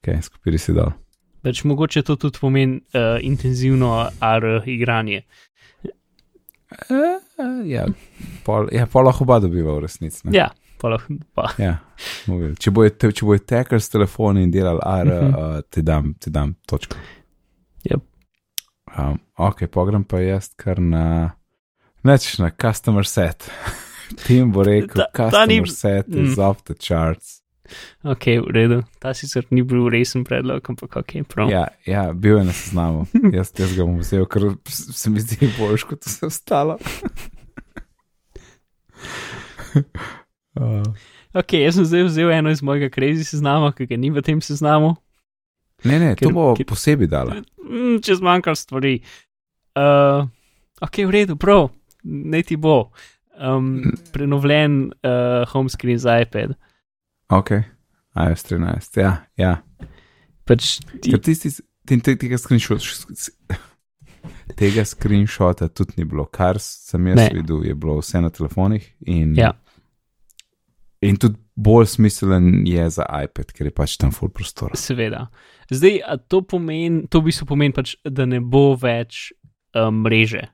Ok, 0.00 0.12
skupili 0.22 0.58
si 0.58 0.74
dol. 0.76 0.92
Pač 1.40 1.62
mogoče 1.64 2.02
to 2.04 2.18
tudi 2.20 2.36
pomeni 2.40 2.82
uh, 2.92 3.16
intenzivno 3.24 3.94
AR 4.20 4.44
igranje. 4.68 5.22
Ja, 7.66 7.86
pol, 8.44 8.68
ja, 8.72 8.86
pol 8.86 9.04
lahko 9.04 9.24
oba 9.24 9.40
dobiva 9.42 9.74
v 9.74 9.84
resnici. 9.86 10.22
Ja, 10.34 10.50
pa 10.80 10.88
lahko. 10.92 11.16
Pa. 11.34 11.48
Ja, 11.58 11.78
mobil. 12.30 12.54
če 12.60 12.70
bojo 12.70 12.90
te- 12.90 13.12
če 13.12 13.26
bojo 13.26 13.38
tekli 13.38 13.80
s 13.80 13.88
telefoni 13.88 14.42
in 14.46 14.50
delali 14.50 14.80
AR, 14.82 15.06
uh 15.06 15.22
Mhm. 15.22 15.34
-huh. 15.34 15.56
uh, 15.58 15.62
ti 15.70 15.82
dam, 15.82 16.14
ti 16.14 16.30
dam 16.30 16.54
točko. 16.66 16.96
Yep. 17.84 18.00
Um, 18.98 19.18
ok, 19.36 19.66
pogrem 19.66 20.04
pa 20.04 20.18
jaz 20.18 20.50
kar 20.56 20.78
na, 20.80 21.30
neč 22.04 22.38
na 22.38 22.50
customer 22.50 23.04
set. 23.06 23.50
Tim 24.26 24.52
bo 24.52 24.62
rekel, 24.62 24.94
ta 24.94 25.06
customer 25.30 25.46
ni- 25.48 25.66
set 25.70 26.08
is 26.08 26.36
Mm. 26.36 26.42
off 26.50 26.62
the 26.64 26.74
charts. 26.74 27.42
Ok, 28.04 28.24
v 28.40 28.50
redu. 28.54 28.78
Ta 28.98 29.12
sicer 29.14 29.44
ni 29.50 29.62
bil 29.62 29.88
resen 29.92 30.24
predlog, 30.24 30.64
ampak 30.68 30.96
ok, 30.96 31.12
prav. 31.28 31.50
Ja, 31.52 31.66
ja, 31.86 32.12
bil 32.12 32.38
je 32.38 32.44
na 32.44 32.52
seznamu. 32.52 33.06
Jaz, 33.36 33.52
jaz 33.58 33.74
ga 33.76 33.84
bom 33.84 33.98
vzel, 34.00 34.26
ker 34.26 34.50
se 34.68 35.10
mi 35.10 35.20
zdi 35.20 35.50
boljš 35.58 35.84
kot 35.90 36.04
vse 36.06 36.26
ostalo. 36.26 36.78
uh, 40.60 40.82
Ok, 41.34 41.52
jaz 41.62 41.76
sem 41.78 41.84
zdaj 41.86 42.02
vzel 42.08 42.30
eno 42.34 42.50
iz 42.50 42.58
mojega 42.62 42.88
crazy 42.90 43.22
seznama, 43.24 43.70
ki 43.72 43.86
ga 43.86 43.96
ni 43.96 44.10
v 44.10 44.18
tem 44.22 44.40
seznamu. 44.42 44.96
ne, 45.84 45.98
ne, 45.98 46.08
to 46.16 46.26
Ker- 46.28 46.34
bo 46.34 46.54
ker- 46.58 46.66
posebej 46.66 47.06
dala. 47.08 47.36
Mm, 47.62 48.00
Če 48.02 48.16
zmanjkar 48.18 48.56
stvari. 48.58 48.96
Uh, 49.78 50.26
ok, 50.82 51.04
v 51.06 51.10
redu, 51.14 51.36
prav, 51.38 51.70
ne 52.02 52.42
ti 52.42 52.56
bo. 52.58 52.90
Um, 53.40 53.94
prenovljen 54.12 54.90
uh, 55.00 55.46
home 55.48 55.70
screen 55.70 55.96
za 55.98 56.18
iPad. 56.20 56.58
Ok, 57.30 57.50
iOS 58.16 58.42
13, 58.44 59.00
ja, 59.00 59.12
ja. 59.38 59.62
Pač 60.44 60.80
ti, 60.98 61.12
Ker 61.12 61.20
tisti, 61.22 61.52
ti, 61.86 61.98
ti, 62.02 62.16
tega 62.18 62.38
screenshot, 62.38 62.82
tega 64.60 64.84
screenshota 64.84 65.68
tudi 65.70 66.00
ni 66.00 66.04
bilo, 66.04 66.24
kar 66.26 66.58
sem 66.58 67.06
jaz 67.06 67.16
Ne. 67.16 67.28
videl, 67.34 67.62
je 67.64 67.74
bilo 67.74 68.00
vse 68.00 68.20
na 68.20 68.30
telefonih. 68.30 68.88
In, 69.06 69.34
Ja. 69.38 69.52
in 71.02 71.16
tudi 71.16 71.38
bolj 71.56 71.86
smiselen 71.86 72.66
je 72.66 72.90
za 72.90 73.06
iPad, 73.24 73.52
ker 73.52 73.66
je 73.66 73.74
pač 73.74 73.96
tam 73.96 74.10
full 74.12 74.28
prostora. 74.28 74.74
seveda. 74.74 75.28
Zdaj, 75.70 76.00
to 76.28 76.42
pomeni, 76.42 77.06
to 77.08 77.20
v 77.20 77.30
bistvu 77.30 77.46
pomeni, 77.46 77.72
pač, 77.72 77.94
da 78.04 78.26
ne 78.26 78.40
bo 78.40 78.74
več 78.74 79.30
um, 79.74 80.02
mreže. 80.02 80.48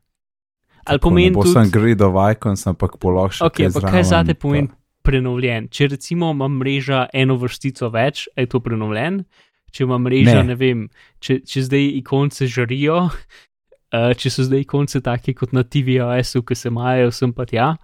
Ali 0.85 0.99
pomeni 1.01 1.31
ne 1.31 1.35
bo 1.35 1.43
tudi, 1.43 1.55
sem 1.57 1.71
gridov 1.73 2.15
icon, 2.31 2.55
ampak 2.67 2.99
položaj. 3.01 3.47
Ok, 3.49 3.65
ampak 3.65 3.89
kaj 3.91 4.05
zate 4.05 4.35
pomeni 4.35 4.69
prenovljen? 5.07 5.69
Če 5.71 5.93
recimo 5.95 6.33
ima 6.35 6.49
mreža 6.51 7.07
eno 7.15 7.39
vrstico 7.41 7.91
več, 7.95 8.27
je 8.35 8.47
to 8.51 8.61
prenovljen? 8.61 9.23
Če 9.71 9.85
ima 9.87 9.99
mreža, 10.03 10.41
Ne. 10.41 10.51
ne, 10.51 10.57
vem, 10.59 10.87
če, 11.23 11.41
če 11.47 11.63
zdaj 11.69 11.87
ikonce 12.01 12.49
žarijo, 12.51 13.07
uh, 13.07 14.11
če 14.19 14.33
so 14.33 14.47
zdaj 14.47 14.65
ikonce 14.67 15.03
take 15.05 15.35
kot 15.37 15.53
na 15.57 15.63
TVOS-u, 15.63 16.43
ki 16.43 16.57
se 16.59 16.73
majajo 16.75 17.13
sem 17.15 17.33
pa 17.37 17.47
tja. 17.47 17.75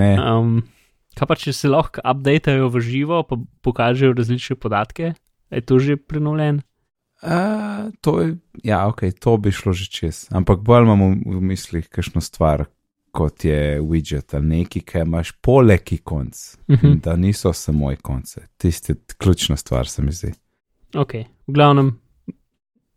Ne, 0.00 0.14
Um, 0.16 0.62
kaj 1.18 1.28
pa 1.28 1.36
če 1.36 1.52
se 1.52 1.68
lahko 1.68 2.00
updatejo 2.00 2.70
v 2.72 2.80
živo, 2.80 3.22
pa 3.28 3.36
pokažejo 3.62 4.14
različne 4.16 4.56
podatke, 4.56 5.12
je 5.52 5.60
to 5.60 5.78
že 5.78 5.98
prenovljen? 6.00 6.62
Uh, 7.24 7.92
to 8.04 8.20
je, 8.20 8.36
ja, 8.66 8.84
ok, 8.90 9.06
to 9.16 9.36
bi 9.40 9.52
šlo 9.54 9.72
že 9.72 9.88
čez. 9.88 10.26
Ampak 10.34 10.60
bolj 10.60 10.84
imamo 10.84 11.06
v 11.24 11.40
mislih 11.40 11.86
kakšno 11.88 12.20
stvar, 12.20 12.66
kot 13.14 13.44
je 13.44 13.58
widget 13.80 14.34
ali 14.34 14.46
nekaj, 14.48 14.82
ki 14.82 14.98
imaš 15.00 15.32
poleg 15.34 15.92
ikonc, 15.92 16.34
uh 16.58 16.74
Mhm. 16.74 16.86
-huh. 16.86 17.00
da 17.00 17.16
niso 17.16 17.52
samo 17.52 17.92
ikonce. 17.92 18.40
Tisti 18.58 18.92
je 18.92 18.96
ključna 19.18 19.56
stvar, 19.56 19.86
se 19.88 20.02
mi 20.02 20.12
zdi. 20.12 20.32
Ok, 20.94 21.12
v 21.14 21.24
glavnem 21.48 22.00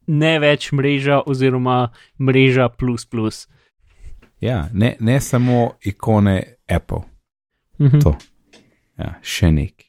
ne 0.07 0.39
več 0.39 0.71
mreža 0.71 1.21
oziroma 1.25 1.89
mreža 2.19 2.69
plus 2.69 3.05
plus. 3.05 3.47
Ja, 4.41 4.69
ne, 4.73 4.95
ne 4.99 5.21
samo 5.21 5.71
ikone 5.81 6.43
Apple, 6.67 7.01
Mhm. 7.79 7.99
To. 7.99 8.15
ja, 8.97 9.13
še 9.21 9.51
nek. 9.51 9.83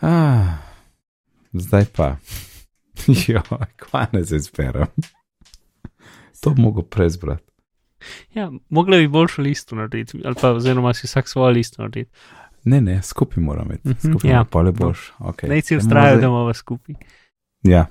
Ah, 0.00 0.58
zdaj 1.52 1.84
pa. 1.86 2.16
Jo, 3.28 3.42
kva 3.76 4.06
ne 4.12 4.22
zdaj 4.22 4.38
zberem. 4.38 4.86
To 6.40 6.54
mogel 6.56 6.82
prezbrati. 6.84 7.51
Ja, 8.34 8.50
mogla 8.68 8.96
bi 8.96 9.08
boljšo 9.08 9.42
listo 9.42 9.76
narediti, 9.76 10.20
ali 10.24 10.34
pa 10.40 10.52
oziroma 10.52 10.94
si 10.94 11.06
vsak 11.06 11.28
svojo 11.28 11.50
listo 11.50 11.82
narediti. 11.82 12.10
Ne, 12.64 12.80
ne, 12.80 13.02
skupaj 13.02 13.42
moramo 13.42 13.70
imeti. 13.70 13.88
Mhm, 13.88 14.12
Skupaj 14.12 14.30
ja. 14.30 14.36
ja. 14.36 14.44
pa 14.44 14.62
le 14.62 14.72
boš. 14.72 15.12
Okay. 15.18 15.48
Naj 15.48 15.62
si 15.62 15.74
Ja, 15.74 15.80
moramo 15.88 16.20
da 16.20 16.26
imamo 16.26 16.54
skupaj. 16.54 16.94
Ja. 17.62 17.86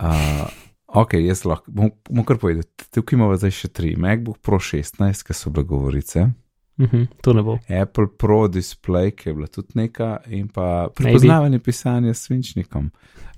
Uh, 0.00 0.48
ok, 0.86 1.14
jaz 1.14 1.44
lahko, 1.44 1.70
bom, 1.70 1.90
bom 2.10 2.24
kar 2.24 2.38
povedal. 2.38 2.62
Tukaj 2.94 3.16
imamo 3.16 3.36
zdaj 3.36 3.50
še 3.50 3.68
tri. 3.68 3.96
MacBook 3.96 4.38
Pro 4.42 4.58
16, 4.58 5.26
ki 5.26 5.34
so 5.34 5.50
bile 5.50 5.64
govorice, 5.64 6.28
Mhm, 6.78 7.02
to 7.22 7.32
ne 7.32 7.42
bo. 7.42 7.58
Apple 7.82 8.06
Pro 8.18 8.48
Display, 8.48 9.10
ki 9.10 9.28
je 9.28 9.34
bila 9.34 9.46
tudi 9.46 9.68
neka, 9.74 10.16
in 10.26 10.48
pa 10.48 10.88
prepoznavanje 10.94 11.58
pisanja 11.58 12.14
s 12.14 12.22
svinčnikom. 12.22 12.90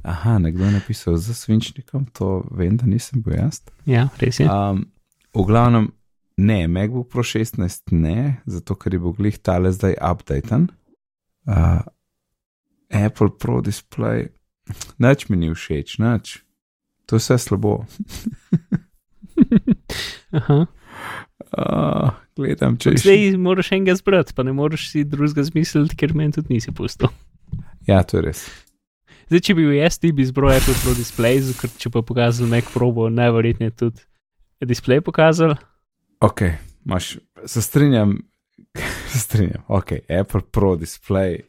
Aha, 0.02 0.38
nekdo 0.38 0.64
je 0.64 0.70
napisal 0.72 1.16
z 1.16 1.34
svinčnikom, 1.34 2.06
to 2.12 2.44
vem, 2.50 2.76
da 2.76 2.86
nisem 2.86 3.22
bil 3.22 3.34
jaz. 3.34 3.60
Ja, 3.84 4.08
res 4.18 4.40
je. 4.40 4.46
Um, 4.46 4.86
v 5.36 5.46
glavnem, 5.46 5.90
ne, 6.36 6.68
MacBook 6.68 7.10
Pro 7.12 7.22
16 7.22 7.92
ne, 7.92 8.40
zato 8.46 8.74
ker 8.74 8.96
je 8.96 9.00
bil 9.00 9.14
glih 9.16 9.38
tale 9.38 9.72
zdaj 9.72 9.98
updaten. 10.00 10.68
Uh, 11.46 11.84
Apple 12.90 13.30
Pro 13.38 13.60
Display, 13.60 14.32
nič 14.98 15.28
mi 15.28 15.36
ni 15.36 15.52
všeč, 15.52 15.98
nič. 16.00 16.40
To 17.06 17.16
je 17.16 17.22
vse 17.22 17.38
slabo. 17.38 17.82
Aha. 20.38 20.66
Uh, 21.56 22.10
gledam, 22.34 22.74
če 22.80 22.96
še. 22.96 23.02
Zdaj 23.04 23.36
moraš 23.38 23.70
enega 23.76 23.94
zbrati, 23.98 24.34
pa 24.34 24.42
ne 24.46 24.54
moreš 24.56 24.88
si 24.90 25.04
drugega 25.06 25.44
zmisliti, 25.46 25.98
ker 25.98 26.16
meni 26.16 26.34
tudi 26.34 26.56
nisi 26.56 26.74
pustil. 26.74 27.12
Ja, 27.86 28.02
to 28.02 28.18
je 28.18 28.26
res. 28.26 28.46
Zdaj, 29.30 29.42
če 29.42 29.56
bi 29.58 29.68
bil 29.68 29.78
jaz, 29.78 30.00
ti 30.02 30.10
bi 30.14 30.26
zbral 30.26 30.56
Apple 30.56 30.74
Pro 30.82 30.96
Display, 30.98 31.38
ker 31.60 31.70
če 31.78 31.92
pa 31.94 32.02
pokazal 32.06 32.50
Mac 32.50 32.66
Pro, 32.72 32.90
bo 32.94 33.06
najverjetneje 33.12 33.76
tudi 33.78 34.02
display 34.60 35.00
pokazal. 35.00 35.56
Ok, 36.20 36.40
imaš, 36.84 37.18
se 37.44 37.62
strinjam, 37.62 38.18
se 39.12 39.18
strinjam. 39.18 39.62
Ok, 39.68 39.92
Apple 40.10 40.40
Pro 40.42 40.76
Display, 40.76 41.40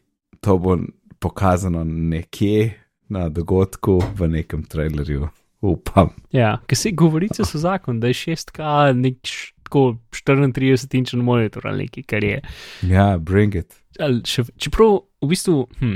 to 0.42 0.58
bo 0.58 0.78
pokazano 1.20 1.84
nekje 1.84 2.74
na 3.10 3.30
dogodku 3.30 4.04
v 4.16 4.28
nekem 4.30 4.64
trailerju. 4.64 5.30
Upam. 5.62 6.10
Ja, 6.32 6.60
ker 6.68 6.78
se 6.78 6.92
govorice 6.92 7.46
so 7.46 7.58
zakon, 7.58 8.00
da 8.00 8.08
je 8.08 8.14
6K 8.16 8.60
nek 8.94 9.16
š- 9.24 9.54
tako 9.64 9.98
34 10.12 10.54
inčen 10.94 11.20
monitor 11.20 11.68
ali 11.68 11.78
nekaj, 11.80 12.04
kar 12.04 12.24
je. 12.24 12.42
Ja, 12.84 13.18
bring 13.18 13.56
it. 13.56 13.74
Ali 14.00 14.22
Še, 14.24 14.44
čeprav 14.56 15.00
v 15.18 15.28
bistvu, 15.28 15.66
hm, 15.80 15.96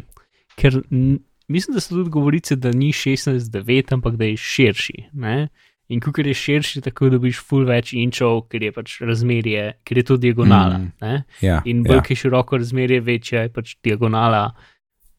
ker 0.57 0.79
n, 0.89 1.19
mislim, 1.47 1.75
da 1.75 1.79
so 1.79 1.93
tudi 1.93 2.09
govorice, 2.09 2.55
da 2.55 2.71
ni 2.71 2.89
16-9, 2.91 3.93
ampak 3.93 4.15
da 4.15 4.25
je 4.25 4.37
širši. 4.37 4.97
Ne? 5.13 5.47
In 5.91 5.99
ko 5.99 6.13
je 6.15 6.33
širši, 6.33 6.81
tako 6.85 7.09
dobiš 7.11 7.41
full 7.43 7.65
več 7.67 7.91
inčov, 7.99 8.45
ker 8.51 8.63
je 8.63 8.71
pač 8.71 8.93
razmerje, 9.03 9.65
ker 9.83 9.99
je 9.99 10.03
to 10.07 10.15
diagonala. 10.17 10.77
Mm. 10.79 11.23
Ja, 11.43 11.57
In 11.67 11.83
bolj 11.83 11.99
ja. 11.99 12.05
je 12.09 12.19
široko 12.21 12.59
razmerje, 12.61 13.01
večja 13.03 13.43
je 13.43 13.51
pač 13.51 13.75
diagonala 13.83 14.53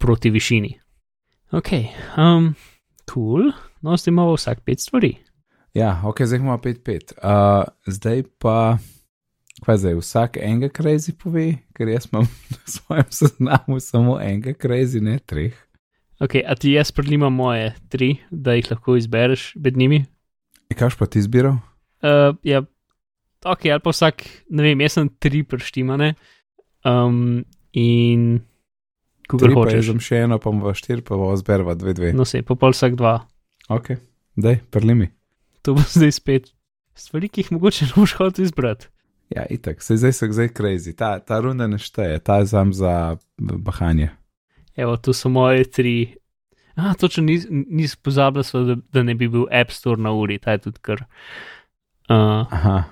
proti 0.01 0.33
višini. 0.33 0.73
Ok, 1.53 1.75
um, 2.17 2.55
cool. 3.11 3.53
No, 3.85 3.99
zdaj 4.01 4.13
imamo 4.15 4.39
vsak 4.39 4.63
pet 4.65 4.81
stvari. 4.81 5.19
ja, 5.75 6.01
ok, 6.05 6.25
zdaj 6.25 6.41
imamo 6.41 6.57
5-5. 6.57 7.13
Uh, 7.21 7.69
zdaj 7.87 8.23
pa, 8.41 8.79
kaj 9.67 9.77
zdaj, 9.77 9.99
vsak 10.01 10.41
enega 10.41 10.73
crazy 10.73 11.13
pove, 11.13 11.59
ker 11.77 11.89
jaz 11.93 12.09
imam 12.13 12.25
na 12.57 12.63
svojem 12.65 13.11
seznamu 13.11 13.81
samo 13.81 14.17
enega 14.21 14.57
crazy, 14.57 15.05
ne 15.05 15.19
treh. 15.19 15.53
Ok, 16.23 16.39
a 16.47 16.55
ti 16.55 16.73
jaz 16.73 16.93
prelimam 16.95 17.35
moje 17.35 17.75
tri, 17.91 18.15
da 18.31 18.55
jih 18.57 18.71
lahko 18.71 18.97
izbereš 18.97 19.53
med 19.61 19.77
njimi? 19.77 20.05
Kaj 20.79 20.97
pa 20.99 21.09
ti 21.11 21.23
izbiral? 21.23 21.59
Uh, 22.03 22.35
ja, 22.47 22.63
ok, 23.45 23.67
ali 23.71 23.83
pa 23.83 23.93
vsak, 23.95 24.25
ne 24.51 24.65
vem, 24.67 24.81
jaz 24.87 24.99
sem 24.99 25.11
tri 25.23 25.43
prštimane. 25.47 26.15
Um, 26.87 27.45
in 27.73 28.41
pa 29.29 29.39
hočeš. 29.39 29.77
jaz 29.79 29.91
sem 29.93 30.01
še 30.03 30.25
eno, 30.27 30.41
pa 30.43 30.51
bomo 30.51 30.73
štiri, 30.75 31.05
pa 31.07 31.15
bomo 31.15 31.37
zberva 31.39 31.77
dve, 31.79 31.95
dve. 31.99 32.11
No, 32.17 32.27
se, 32.29 32.43
pa 32.47 32.59
pol 32.59 32.75
vsak 32.75 32.99
dva. 32.99 33.21
Ok, 33.73 33.95
daj, 34.37 34.61
prlimi. 34.75 35.13
To 35.63 35.77
bo 35.79 35.85
zdaj 35.95 36.17
spet 36.19 36.51
stvari, 36.95 37.29
ki 37.29 37.41
jih 37.45 37.53
mogoče 37.53 37.85
ne 37.85 37.93
boš 37.97 38.17
hotel 38.19 38.45
izbrati. 38.45 38.89
Ja, 39.33 39.47
itak, 39.51 39.83
se 39.83 39.97
zdaj 39.97 40.13
so 40.13 40.29
zdaj 40.29 40.49
crazy. 40.49 40.93
Ta, 40.97 41.19
ta 41.19 41.41
runda 41.41 41.67
ne 41.67 41.79
šteje, 41.81 42.19
ta 42.21 42.43
je 42.43 42.47
sam 42.47 42.73
za 42.73 43.17
bahanje. 43.39 44.11
Evo, 44.77 44.97
tu 44.97 45.13
so 45.13 45.29
moje 45.29 45.65
tri. 45.65 46.17
Ah, 46.75 46.95
točno 46.95 47.23
nis, 47.23 47.47
nis 47.51 47.97
pozabila, 47.97 48.45
da, 48.53 48.77
da 48.93 49.03
ne 49.03 49.15
bi 49.15 49.29
bil 49.29 49.45
App 49.51 49.71
Store 49.71 50.01
na 50.01 50.13
uri, 50.13 50.39
ta 50.39 50.53
je 50.57 50.59
tudi 50.59 50.79
kar, 50.81 51.05
uh, 52.09 52.47
Aha, 52.51 52.83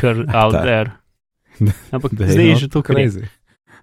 kar 0.00 0.24
out 0.44 0.56
there. 0.62 0.90
Ampak 1.90 2.14
da 2.18 2.26
zdaj 2.26 2.48
je 2.48 2.56
že 2.56 2.68
to 2.68 2.82
crazy. 2.82 3.26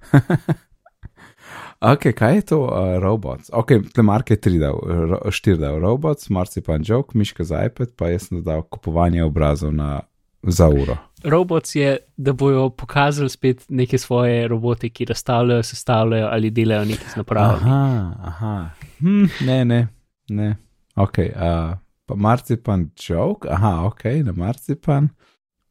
ok, 1.93 2.11
kaj 2.15 2.35
je 2.35 2.41
to 2.41 2.59
uh, 2.65 2.97
robots? 3.03 3.49
Ok, 3.53 3.71
tle 3.93 4.03
Mark 4.03 4.31
je 4.31 4.41
tri 4.41 4.57
dal, 4.59 4.79
ro, 4.81 5.21
štiri 5.31 5.57
dal 5.61 5.79
robots, 5.79 6.29
marcipan 6.29 6.81
joke, 6.85 7.17
miška 7.17 7.43
za 7.43 7.65
iPad, 7.69 7.93
pa 7.95 8.09
jaz 8.09 8.27
sem 8.29 8.41
dodal 8.41 8.65
kupovanje 8.65 9.23
obrazov 9.23 9.73
na, 9.73 10.01
za 10.41 10.69
uro. 10.69 10.97
Robots 11.23 11.75
je, 11.75 11.97
da 12.17 12.33
bojo 12.33 12.69
pokazali 12.69 13.29
spet 13.29 13.65
neke 13.69 13.97
svoje 13.97 14.47
robote, 14.47 14.89
ki 14.89 15.05
razstavljajo, 15.05 15.63
sestavljajo 15.63 16.27
ali 16.31 16.49
delajo 16.49 16.85
nekaj 16.85 17.13
z 17.13 17.15
napravami. 17.15 17.59
Aha, 17.61 18.13
aha. 18.23 18.69
Hm, 18.99 19.25
ne, 19.45 19.65
ne, 19.65 19.87
ne. 20.29 20.55
Ok, 20.95 21.17
uh, 21.17 21.77
pa 22.05 22.15
marcipan 22.15 22.89
joke, 22.99 23.47
aha, 23.49 23.85
ok, 23.87 24.03
na 24.23 24.33
marcipan, 24.35 25.09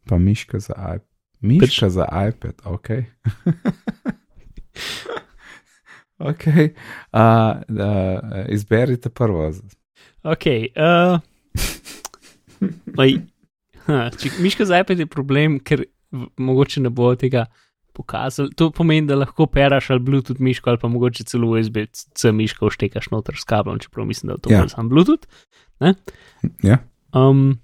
pa 0.09 0.19
miška 0.19 0.59
za 0.59 0.75
iPad. 0.75 1.05
Miška 1.41 1.89
za 1.91 2.07
iPad, 2.29 2.55
ok. 2.65 2.89
ok, 6.31 6.45
uh, 7.13 7.21
uh, 7.69 8.45
izberite 8.49 9.09
prvo. 9.09 9.53
Ok. 10.23 10.47
Uh, 10.77 11.21
maj, 12.99 13.15
ha, 13.87 14.09
če, 14.19 14.33
miška 14.43 14.65
za 14.65 14.81
iPad 14.81 15.05
je 15.05 15.07
problem, 15.07 15.61
ker 15.61 15.85
v, 16.11 16.27
mogoče 16.41 16.83
ne 16.83 16.91
bo 16.91 17.13
tega 17.19 17.47
pokazal. 17.99 18.49
To 18.57 18.71
pomeni, 18.75 19.07
da 19.11 19.19
lahko 19.19 19.47
peraš 19.51 19.91
ali 19.91 20.01
Bluetooth 20.07 20.41
miško, 20.41 20.71
ali 20.71 20.79
pa 20.83 20.89
mogoče 20.89 21.27
celo 21.29 21.51
USB-C 21.57 22.33
miško 22.33 22.71
vštekaš 22.71 23.11
noter 23.11 23.37
s 23.37 23.45
kablom, 23.49 23.79
čeprav 23.83 24.07
mislim, 24.07 24.29
da 24.33 24.39
je 24.39 24.45
to 24.47 24.53
Ja. 24.55 24.69
samo 24.69 24.89
Bluetooth. 24.95 25.27
Ja, 26.63 26.79
Um, 27.15 27.59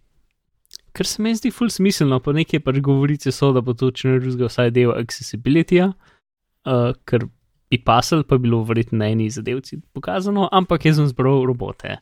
Ker 0.94 1.07
se 1.11 1.23
mi 1.23 1.33
zdi 1.35 1.51
ful 1.51 1.68
smiselno, 1.75 2.20
pa 2.23 2.33
nekaj 2.33 2.61
pač 2.62 2.77
govorice 2.81 3.33
so, 3.35 3.49
da 3.53 3.61
bo 3.61 3.75
to 3.75 3.88
če 3.90 4.12
ne 4.12 4.20
drugega 4.23 4.47
vsaj 4.47 4.70
del 4.77 4.92
accessibility-ja, 4.94 5.88
uh, 5.90 6.92
ker 7.05 7.27
bi 7.73 7.81
pasel, 7.83 8.23
pa 8.23 8.38
bi 8.38 8.47
bilo 8.47 8.61
verjetno 8.64 9.01
na 9.03 9.09
eni 9.11 9.27
zadevci 9.35 9.81
pokazano, 9.92 10.47
ampak 10.55 10.87
jaz 10.87 11.01
sem 11.01 11.09
zbral 11.11 11.42
robote. 11.51 11.97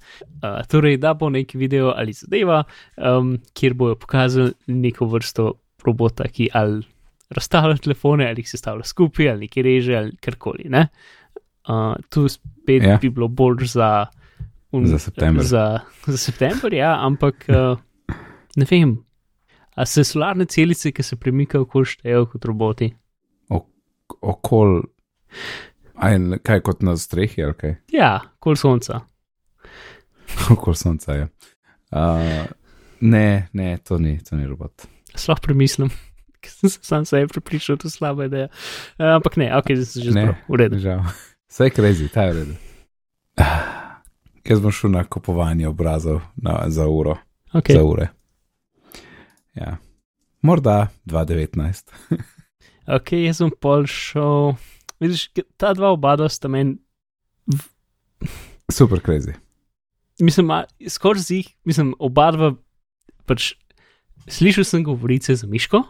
Uh, 0.45 0.61
torej, 0.69 0.99
da 1.01 1.15
bo 1.17 1.31
neki 1.33 1.57
video 1.59 1.95
ali 1.97 2.13
zadeva, 2.13 2.63
um, 3.01 3.39
kjer 3.57 3.75
bojo 3.81 3.97
pokazali 3.97 4.53
neko 4.69 5.09
vrsto 5.15 5.49
robota, 5.87 6.29
ki 6.29 6.51
ali 6.53 6.85
razstavlja 7.33 7.77
telefone, 7.79 8.27
ali 8.27 8.41
jih 8.41 8.51
sestavlja 8.51 8.85
skupaj, 8.85 9.31
ali 9.31 9.41
nekaj 9.41 9.63
reže, 9.63 9.97
ali 9.97 10.17
karkoli. 10.17 10.69
ne. 10.69 10.87
Uh, 11.63 11.95
tu 12.09 12.29
spet 12.29 12.83
Ja. 12.83 12.89
ja. 12.89 12.99
bi 12.99 13.11
bilo 13.11 13.29
bolj 13.29 13.65
za. 13.67 14.07
un- 14.73 14.87
Za 14.87 14.99
september. 14.99 15.45
Za, 15.45 15.65
za 16.07 16.17
september, 16.19 16.75
ja, 16.75 16.97
ampak 17.01 17.45
uh, 17.49 17.79
ne 18.57 18.67
vem. 18.67 18.97
A 19.75 19.87
se 19.87 20.05
solarne 20.05 20.45
celice, 20.45 20.93
ki 20.93 21.03
se 21.03 21.17
premikajo, 21.17 21.65
kot 21.65 21.87
štejejo 21.87 22.27
kot 22.27 22.45
roboti? 22.45 22.93
okol. 24.21 24.83
Aj, 25.95 26.15
kaj 26.43 26.61
kot 26.61 26.83
na 26.83 26.93
strehi, 26.97 27.43
ali 27.43 27.55
kaj? 27.55 27.73
Ja, 27.91 28.11
kol 28.39 28.57
sonca. 28.57 29.01
Okol 30.53 30.75
sonca 30.75 31.15
je. 31.15 31.29
Uh, 31.91 32.45
ne, 33.01 33.49
ne, 33.53 33.79
to 33.79 33.99
ni, 33.99 34.19
to 34.21 34.37
ni 34.37 34.47
robot. 34.47 34.85
Sploh 35.15 35.41
premislim, 35.41 35.91
sem 36.53 36.71
se 36.71 36.79
sam 36.83 37.05
sebe 37.05 37.27
prepričal, 37.29 37.77
da 37.77 37.79
je 37.79 37.83
to 37.83 37.91
slaba 37.91 38.25
ideja. 38.25 38.49
Uh, 38.99 39.17
ampak 39.17 39.37
ne, 39.37 39.51
ok, 39.53 39.67
zdaj 39.73 39.87
sem 39.87 40.03
že 40.03 40.11
Ne. 40.11 40.23
zbral, 40.23 40.37
v 40.49 40.55
redu. 40.57 40.77
Žal. 40.79 41.01
Vse 41.47 41.65
je 41.65 41.71
crazy, 41.71 42.07
ta 42.09 42.23
je 42.23 42.33
v 42.33 42.37
redu. 42.37 42.55
Ah, 43.37 44.03
Jaz 44.43 44.59
bom 44.59 44.71
šel 44.71 44.91
na 44.91 45.05
kupovanje 45.05 45.69
obrazov 45.69 46.19
na, 46.35 46.67
za 46.67 46.87
uro, 46.87 47.15
Okay. 47.53 47.77
za 47.77 47.83
ure. 47.85 48.09
Ja. 49.55 49.77
Morda 50.41 50.89
2019. 51.07 51.93
ok, 52.97 53.13
jaz 53.23 53.39
sem 53.39 53.51
pol 53.55 53.87
šel. 53.87 54.57
Vidiš, 54.99 55.29
ta 55.57 55.71
dva 55.73 55.93
obada 55.93 56.27
sta 56.29 56.49
meni, 56.49 56.79
Super 58.73 58.99
crazy. 59.01 59.35
mislim, 60.21 60.49
skoraj 60.89 61.21
z 61.21 61.31
jih, 61.31 61.49
mislim, 61.65 61.95
oba 61.99 62.31
dva, 62.31 62.49
pač 63.27 63.53
slišal 64.27 64.65
sem 64.65 64.85
govorice 64.85 65.35
za 65.37 65.47
Miško. 65.47 65.83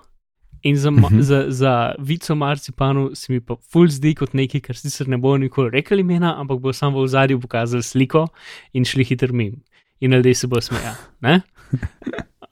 In 0.63 0.77
za, 0.77 0.91
ma, 0.91 1.09
Mhm. 1.11 1.21
za, 1.23 1.45
za 1.49 1.73
vico 1.99 2.35
marcipanu 2.35 3.11
se 3.15 3.33
mi 3.33 3.41
pa 3.41 3.57
ful 3.73 3.89
zdi 3.89 4.15
kot 4.15 4.33
nekaj, 4.35 4.61
kar 4.61 4.77
sicer 4.77 5.09
ne 5.09 5.17
bo 5.19 5.37
nikoli 5.37 5.71
rekel 5.71 5.99
imena, 5.99 6.37
ampak 6.41 6.61
bo 6.61 6.73
samo 6.73 7.03
v 7.03 7.09
zadju 7.09 7.41
pokazal 7.41 7.83
sliko 7.83 8.29
in 8.73 8.85
šli 8.85 9.05
hiter 9.05 9.33
mim. 9.33 9.63
In 10.01 10.15
ljudje 10.15 10.35
se 10.35 10.47
bo 10.47 10.61
smeja. 10.61 10.95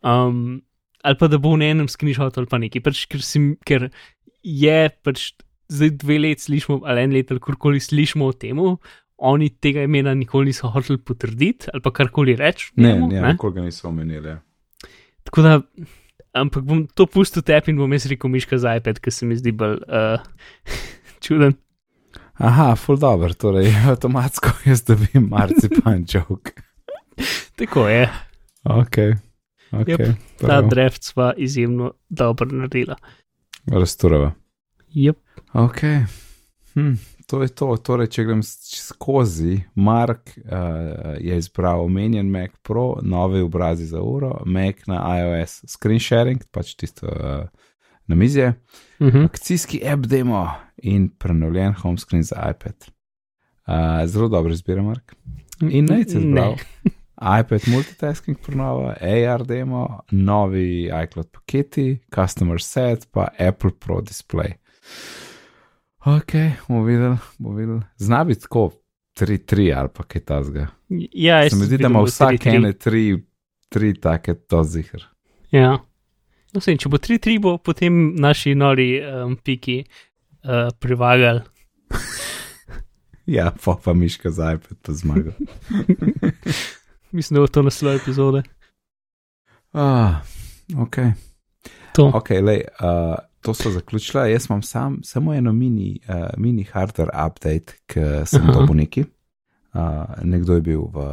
Um, 0.03 0.63
ali 1.03 1.17
pa 1.19 1.29
da 1.29 1.39
bo 1.39 1.53
v 1.57 1.63
enem 1.63 1.89
screenshotu 1.89 2.41
ali 2.41 2.49
pa 2.49 2.59
nekaj, 2.59 2.83
pač, 2.83 3.05
ker, 3.11 3.21
si, 3.23 3.41
ker 3.69 3.91
je 4.43 4.79
pač 5.05 5.33
zdaj 5.71 5.91
dve 6.01 6.19
leti 6.19 6.47
slišimo, 6.49 6.81
ali 6.85 7.05
en 7.05 7.13
let 7.15 7.31
ali 7.31 7.41
karkoli 7.41 7.81
slišimo 7.81 8.27
o 8.27 8.33
tem, 8.33 8.59
oni 9.21 9.51
tega 9.61 9.83
imena 9.85 10.15
nikoli 10.17 10.49
niso 10.51 10.71
hoteli 10.73 10.99
potrditi 10.99 11.69
ali 11.73 11.83
pa 11.85 11.93
karkoli 11.93 12.35
reči. 12.37 12.73
Ne, 12.77 12.95
njemu, 12.95 13.09
ne, 13.13 13.21
nikoli 13.33 13.55
ga 13.55 13.63
niso 13.67 13.89
omenili. 13.89 14.29
ja. 14.29 14.39
Tako 15.29 15.43
da, 15.43 15.61
ampak 16.37 16.65
bom 16.67 16.87
to 16.95 17.07
pustil 17.07 17.43
tepi 17.47 17.73
in 17.73 17.81
bom 17.81 17.93
jaz 17.93 18.09
rekel 18.11 18.31
miška 18.33 18.59
za 18.59 18.77
iPad, 18.79 19.01
ker 19.03 19.15
se 19.15 19.27
mi 19.27 19.39
zdi 19.39 19.53
bolj 19.53 19.81
uh, 19.87 20.23
čuden. 21.25 21.57
Aha, 22.41 22.73
full 22.81 23.01
dobro, 23.01 23.35
torej 23.37 23.69
avtomatsko 23.93 24.55
jaz 24.65 24.85
dobim 24.89 25.29
marcipan 25.31 26.05
joke. 26.11 26.57
Tako 27.61 27.89
je, 27.89 28.07
Ok, 28.65 28.97
ok. 29.73 29.89
Yep, 29.89 30.17
ta 30.41 30.61
draft 30.63 31.03
sva 31.03 31.33
izjemno 31.37 31.93
dobro 32.09 32.49
naredila. 32.53 32.97
Rasturava. 33.67 34.33
Yep. 34.95 35.17
Ok. 35.53 35.81
Hm, 36.75 36.93
to 37.27 37.43
je 37.43 37.49
to. 37.49 37.77
Torej, 37.77 38.07
če 38.15 38.25
grem 38.25 38.43
skozi, 38.43 39.61
Mark 39.75 40.31
uh, 40.37 41.17
je 41.19 41.39
izbral 41.39 41.85
omenjen 41.85 42.31
Mac 42.31 42.51
Pro, 42.63 42.99
nove 43.03 43.43
obrazi 43.43 43.87
za 43.87 44.03
uro, 44.03 44.43
Mac 44.47 44.87
na 44.87 45.03
iOS, 45.19 45.65
screen 45.67 46.01
sharing, 46.01 46.45
pač 46.51 46.75
tisto 46.75 47.07
uh, 47.07 47.45
na 48.07 48.17
mizje, 48.17 48.55
Uh 49.01 49.07
-huh. 49.09 49.25
akcijski 49.25 49.81
app 49.89 50.07
demo 50.07 50.51
in 50.77 51.09
prenovljen 51.09 51.73
home 51.73 51.99
screen 51.99 52.23
za 52.23 52.37
iPad. 52.51 52.75
Uh, 53.67 54.07
zelo 54.07 54.29
dobro 54.29 54.53
izbira, 54.53 54.83
Mark. 54.83 55.17
In 55.61 55.85
naj 55.85 56.05
se 56.05 56.19
izbral. 56.19 56.57
iPad 57.41 57.61
multitasking 57.67 58.39
prenova, 58.47 58.97
AR 59.01 59.47
demo, 59.47 60.01
novi 60.11 60.91
iCloud 61.05 61.29
paketi, 61.31 61.99
customer 62.15 62.63
set, 62.63 63.09
pa 63.11 63.29
Apple 63.39 63.71
Pro 63.81 64.01
display. 64.01 64.53
Ok, 66.01 66.33
bomo 66.69 66.83
videli, 66.85 67.17
bomo 67.39 67.57
videli. 67.57 67.81
Zna 67.97 68.25
biti 68.25 68.41
tako 68.41 68.71
3-3 69.21 69.75
ali 69.77 69.89
pa 69.95 70.03
kaj 70.03 70.21
tasga. 70.23 70.67
Ja, 71.13 71.43
jaz 71.43 71.51
Se 71.53 71.57
mi 71.57 71.65
zdi, 71.67 71.79
da 71.79 71.87
ima 71.87 71.99
bo 71.99 72.05
vsak 72.05 72.33
3-3. 72.33 72.57
ene 72.57 72.73
tri, 72.73 73.23
tri 73.69 73.95
take 73.95 74.35
to 74.35 74.63
zihar. 74.65 75.03
Ja. 75.51 75.79
No, 76.53 76.61
sej, 76.61 76.77
če 76.77 76.89
bo 76.89 76.97
3-3, 76.99 77.37
bo 77.39 77.59
potem 77.59 78.15
naši 78.17 78.55
nori 78.55 78.89
um, 78.99 79.37
piki 79.37 79.85
uh, 80.45 80.71
privagali. 80.79 81.41
Ja, 83.27 83.53
pa 83.65 83.77
pa 83.85 83.93
miška 83.95 84.31
za 84.31 84.53
iPad 84.53 84.79
pa 84.83 84.93
zmaga. 84.93 85.31
Mislim, 87.13 87.35
da 87.37 87.41
bo 87.41 87.47
to 87.47 87.63
naslov 87.63 87.95
epizode. 87.95 88.43
ah, 89.73 90.17
ok, 90.79 90.97
To. 91.93 92.11
ok, 92.15 92.31
lej, 92.31 92.65
uh, 92.81 93.15
to 93.43 93.55
so 93.55 93.71
zaključila. 93.71 94.27
Jaz 94.27 94.47
imam 94.51 94.63
sam, 94.63 94.99
samo 95.05 95.35
eno 95.35 95.53
mini, 95.53 96.01
uh, 96.09 96.29
mini 96.37 96.65
hardware 96.73 97.11
update, 97.27 97.73
ki 97.87 98.01
sem 98.27 98.43
Aha. 98.43 98.53
dobil 98.53 98.77
neki. 98.77 99.05
Uh, 99.73 99.83
nekdo 100.23 100.55
je 100.55 100.61
bil 100.61 100.83
v, 100.93 101.07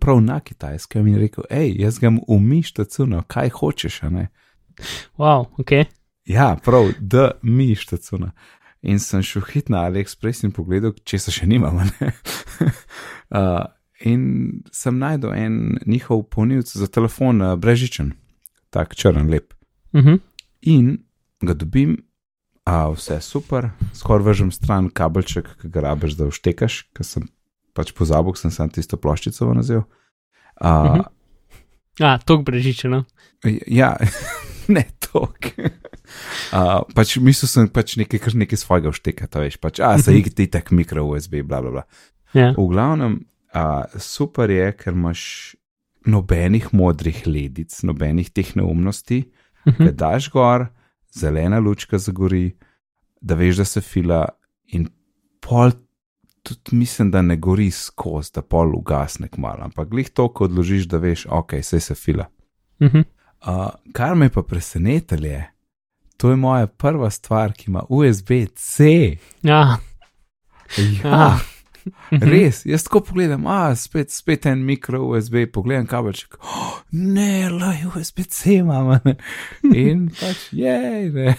prav 0.00 0.20
na 0.20 0.40
kitajskem 0.40 1.06
in 1.06 1.18
rekel, 1.18 1.44
hej, 1.50 1.74
jaz 1.78 1.98
ga 1.98 2.10
umištacuno, 2.26 3.22
kaj 3.26 3.48
hočeš, 3.54 4.02
a 4.02 4.10
ne? 4.10 4.26
Wow, 5.18 5.46
ok. 5.58 5.72
Ja, 6.26 6.56
prav, 6.64 6.90
da 7.00 7.30
mi 7.42 7.74
štacuna. 7.74 8.32
In 8.82 8.98
sem 9.02 9.22
šel 9.22 9.42
hit 9.52 9.68
na 9.68 9.86
AliExpress 9.88 10.44
in 10.46 10.52
pogledal, 10.54 10.92
če 11.04 11.18
se 11.18 11.34
še 11.34 11.46
nimamo. 11.50 11.82
uh, 11.82 13.64
in 14.12 14.22
sem 14.72 14.98
najdel 14.98 15.34
en 15.34 15.78
njihov 15.86 16.28
ponudnik 16.30 16.66
za 16.70 16.86
telefon, 16.86 17.42
uh, 17.42 17.56
brežičen, 17.58 18.12
tak 18.70 18.94
črn, 18.94 19.30
lep. 19.30 19.54
Uh 19.92 20.02
-huh. 20.04 20.18
In 20.60 20.98
ga 21.42 21.54
dobim, 21.54 21.96
a 22.68 22.88
vse 22.92 23.20
super, 23.24 23.70
skoraj 23.96 24.24
vržem 24.26 24.50
stran 24.52 24.90
kabelček, 24.90 25.48
ki 25.62 25.70
ga 25.72 25.80
rabiš, 25.80 26.16
da 26.18 26.28
vštekaš, 26.28 26.82
ker 26.92 27.06
sem 27.06 27.28
pač 27.72 27.92
pozabil, 27.96 28.34
sem 28.36 28.50
sam 28.50 28.68
tisto 28.68 28.96
ploščico 29.00 29.54
nazel. 29.54 29.84
Uh, 30.60 30.84
Mhm. 30.98 31.06
A, 31.98 32.18
tok 32.22 32.44
brežičeno. 32.46 33.04
Ja, 33.66 33.96
ne 34.74 34.84
tok. 35.02 35.50
Uh, 36.54 36.84
pač 36.94 37.16
mislil 37.18 37.50
sem 37.50 37.66
pač 37.68 37.96
nekaj, 37.98 38.20
kar 38.22 38.36
nekaj 38.38 38.58
svojega 38.60 38.92
všteka, 38.94 39.26
to 39.26 39.42
veš, 39.42 39.56
pač, 39.58 39.80
a 39.82 39.96
se 39.98 40.14
igti 40.14 40.46
tak 40.46 40.70
mikro 40.70 41.08
USB, 41.10 41.42
bla 41.42 41.58
bla 41.64 41.70
bla. 41.74 41.84
Ja. 42.38 42.52
V 42.54 42.68
glavnem, 42.70 43.24
uh, 43.50 43.82
super 43.98 44.50
je, 44.50 44.70
ker 44.78 44.94
imaš 44.94 45.56
nobenih 46.06 46.70
modrih 46.72 47.24
ledic, 47.26 47.74
nobenih 47.82 48.30
teh 48.30 48.54
neumnosti, 48.56 49.30
Uh 49.66 49.74
-huh. 49.74 49.90
daš 49.92 50.30
gor, 50.30 50.68
zelena 51.14 51.58
lučka 51.58 51.98
zagori, 51.98 52.56
da 53.20 53.34
veš, 53.34 53.56
da 53.56 53.64
se 53.64 53.80
fila 53.80 54.24
in 54.66 54.88
pol. 55.40 55.70
Tudi 56.42 56.76
mislim, 56.76 57.10
da 57.10 57.22
ne 57.22 57.36
gori 57.36 57.70
skozi, 57.70 58.30
da 58.34 58.42
pol 58.42 58.72
ugasne 58.76 59.28
kmalo, 59.28 59.64
ampak 59.64 59.88
glih 59.88 60.08
to, 60.10 60.28
ko 60.32 60.44
odložiš, 60.44 60.86
da 60.88 60.96
veš, 60.98 61.26
ok, 61.30 61.58
sej 61.62 61.80
se 61.80 61.94
fila. 61.94 62.28
Uh 62.80 62.88
-huh. 62.88 63.04
Uh, 63.46 63.68
kar 63.92 64.14
me 64.14 64.28
pa 64.28 64.42
presenetilo 64.42 65.26
je, 65.26 65.50
to 66.16 66.30
je 66.30 66.36
moja 66.36 66.66
prva 66.66 67.10
stvar, 67.10 67.52
ki 67.52 67.64
ima 67.68 67.82
USB-C. 67.88 68.84
Ja. 69.42 69.78
Ja, 71.04 71.14
Aha. 71.14 71.38
Res, 72.10 72.62
jaz 72.66 72.84
tako 72.84 73.00
pogledam, 73.00 73.46
a 73.46 73.74
spet, 73.76 74.10
spet 74.12 74.46
en 74.46 74.64
mikro 74.64 75.02
USB, 75.04 75.46
pogledam 75.52 75.86
kabelček. 75.86 76.36
Oh, 76.40 76.78
ne, 76.92 77.48
la 77.50 77.72
USB-C 77.96 78.54
imamo. 78.54 78.98
ne." 79.04 79.16
In 79.74 80.08
pač 80.20 80.48
je, 80.52 81.10
ne. 81.12 81.34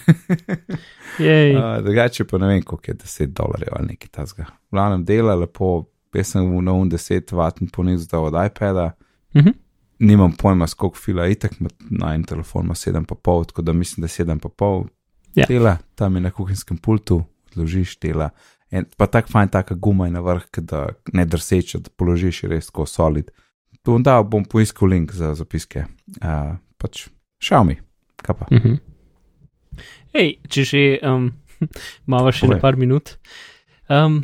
Jej. 1.19 1.55
Uh, 1.55 1.83
drugače 1.83 2.23
pa 2.23 2.37
ne 2.37 2.47
vem, 2.47 2.61
koliko 2.61 2.91
je 2.91 2.95
10 2.97 3.25
dolarjev 3.25 3.73
ali 3.79 3.87
nekaj 3.87 4.07
tasga. 4.11 4.45
V 4.71 4.75
glavnem 4.77 5.05
dela 5.05 5.35
lepo, 5.35 5.85
jaz 6.13 6.27
sem 6.35 6.45
v 6.57 6.61
novem 6.61 6.89
10 6.91 7.33
vatn 7.35 7.67
ponizal 7.73 8.25
od 8.25 8.37
iPada. 8.45 8.91
Mhm. 9.35 9.49
Nimam 9.99 10.31
pojma, 10.31 10.65
koliko 10.77 10.97
fila, 10.97 11.25
itek 11.27 11.57
ima 11.59 11.69
na 11.89 12.13
en 12.15 12.23
telefon, 12.23 12.65
ima 12.65 12.73
7,5, 12.75 13.45
tako 13.47 13.61
da 13.61 13.73
mislim, 13.73 14.01
da 14.01 14.07
7,5 14.07 14.87
Ja. 15.35 15.45
dela, 15.47 15.77
tam 15.95 16.15
je 16.15 16.21
na 16.21 16.31
kuhinjskem 16.31 16.77
pultu, 16.77 17.23
odložiš 17.51 17.99
dela. 17.99 18.29
En, 18.71 18.85
pa 18.97 19.07
tako 19.09 19.33
fajn, 19.33 19.49
taka 19.49 19.75
guma 19.75 20.05
je 20.05 20.13
na 20.13 20.21
vrh, 20.21 20.45
da 20.61 20.87
ne 21.13 21.25
drseče, 21.25 21.81
da 21.85 21.93
položiš 21.97 22.43
je 22.43 22.49
res 22.51 22.69
tako 22.69 22.85
solid. 22.85 23.31
Tu 23.85 23.95
da 24.05 24.19
bom 24.23 24.45
poiskal 24.45 24.91
link 24.91 25.13
za 25.15 25.31
zapiske. 25.37 25.85
Uh, 26.21 26.57
pač 26.77 27.07
šal 27.41 27.65
mi, 27.65 27.79
kaj 28.21 28.37
pa. 28.37 28.49
Mhm. 28.53 28.77
Hej, 30.13 30.35
če 30.49 30.65
že 30.65 30.83
um, 31.05 31.31
imamo 32.09 32.33
še 32.33 32.45
Povej. 32.45 32.57
nekaj 32.57 32.79
minut. 32.81 33.15
Um, 33.89 34.21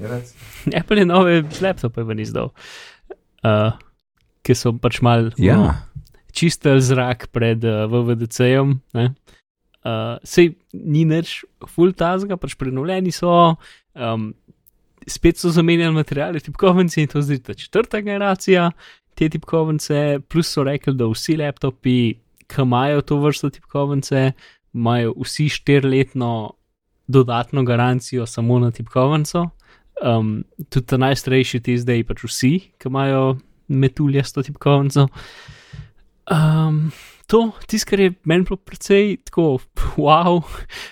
Apple 0.77 1.01
je 1.01 1.09
nove 1.09 1.41
laptope 1.61 2.05
ven 2.05 2.21
izdal, 2.21 2.51
uh, 3.41 3.73
ki 4.45 4.53
so 4.53 4.75
pač 4.77 5.01
mal 5.01 5.31
Ja, 5.41 5.57
no, 5.57 5.71
čistil 6.35 6.77
zrak 6.85 7.31
pred 7.33 7.65
uh, 7.65 7.85
VVDC-jem. 7.89 8.77
Uh, 8.93 10.17
sej 10.25 10.53
ni 10.73 11.05
nič 11.05 11.41
full 11.69 11.93
tazga, 11.97 12.37
pač 12.37 12.53
prenovljeni 12.57 13.13
so, 13.13 13.57
um, 13.95 14.33
spet 15.07 15.37
so 15.37 15.49
zamenjali 15.49 15.93
materiale, 15.93 16.39
tipkovnice 16.39 17.01
in 17.01 17.07
to 17.07 17.21
zdaj 17.21 17.39
ta 17.39 17.53
četrta 17.53 18.01
generacija 18.01 18.71
te 19.15 19.29
tipkovnice, 19.29 20.19
plus 20.27 20.51
so 20.51 20.63
rekli, 20.63 20.93
da 20.93 21.07
vsi 21.07 21.37
laptopi, 21.39 22.13
ki 22.47 22.61
imajo 22.61 23.01
to 23.01 23.19
vrsto 23.23 23.49
tipkovnice, 23.49 24.31
imajo 24.73 25.13
vsi 25.23 25.49
štiriletno 25.49 26.53
dodatno 27.07 27.63
garancijo 27.63 28.25
samo 28.25 28.59
na 28.59 28.71
tipkovnico. 28.71 29.49
Um, 30.03 30.43
tudi 30.69 30.85
ta 30.85 30.97
najstarejši 30.97 31.59
ti 31.63 31.77
zdaj 31.79 32.03
pač 32.03 32.25
vsi, 32.27 32.53
ki 32.77 32.89
imajo 32.91 33.37
metulje 33.67 34.23
s 34.23 34.35
to 34.35 34.43
tipkovnico. 34.43 35.07
Um, 36.31 36.91
to, 37.27 37.51
tisto, 37.67 37.89
kar 37.89 37.99
je 37.99 38.13
meni 38.23 38.43
bilo 38.43 38.57
precej 38.57 39.17
tako, 39.23 39.59
wow, 40.01 40.41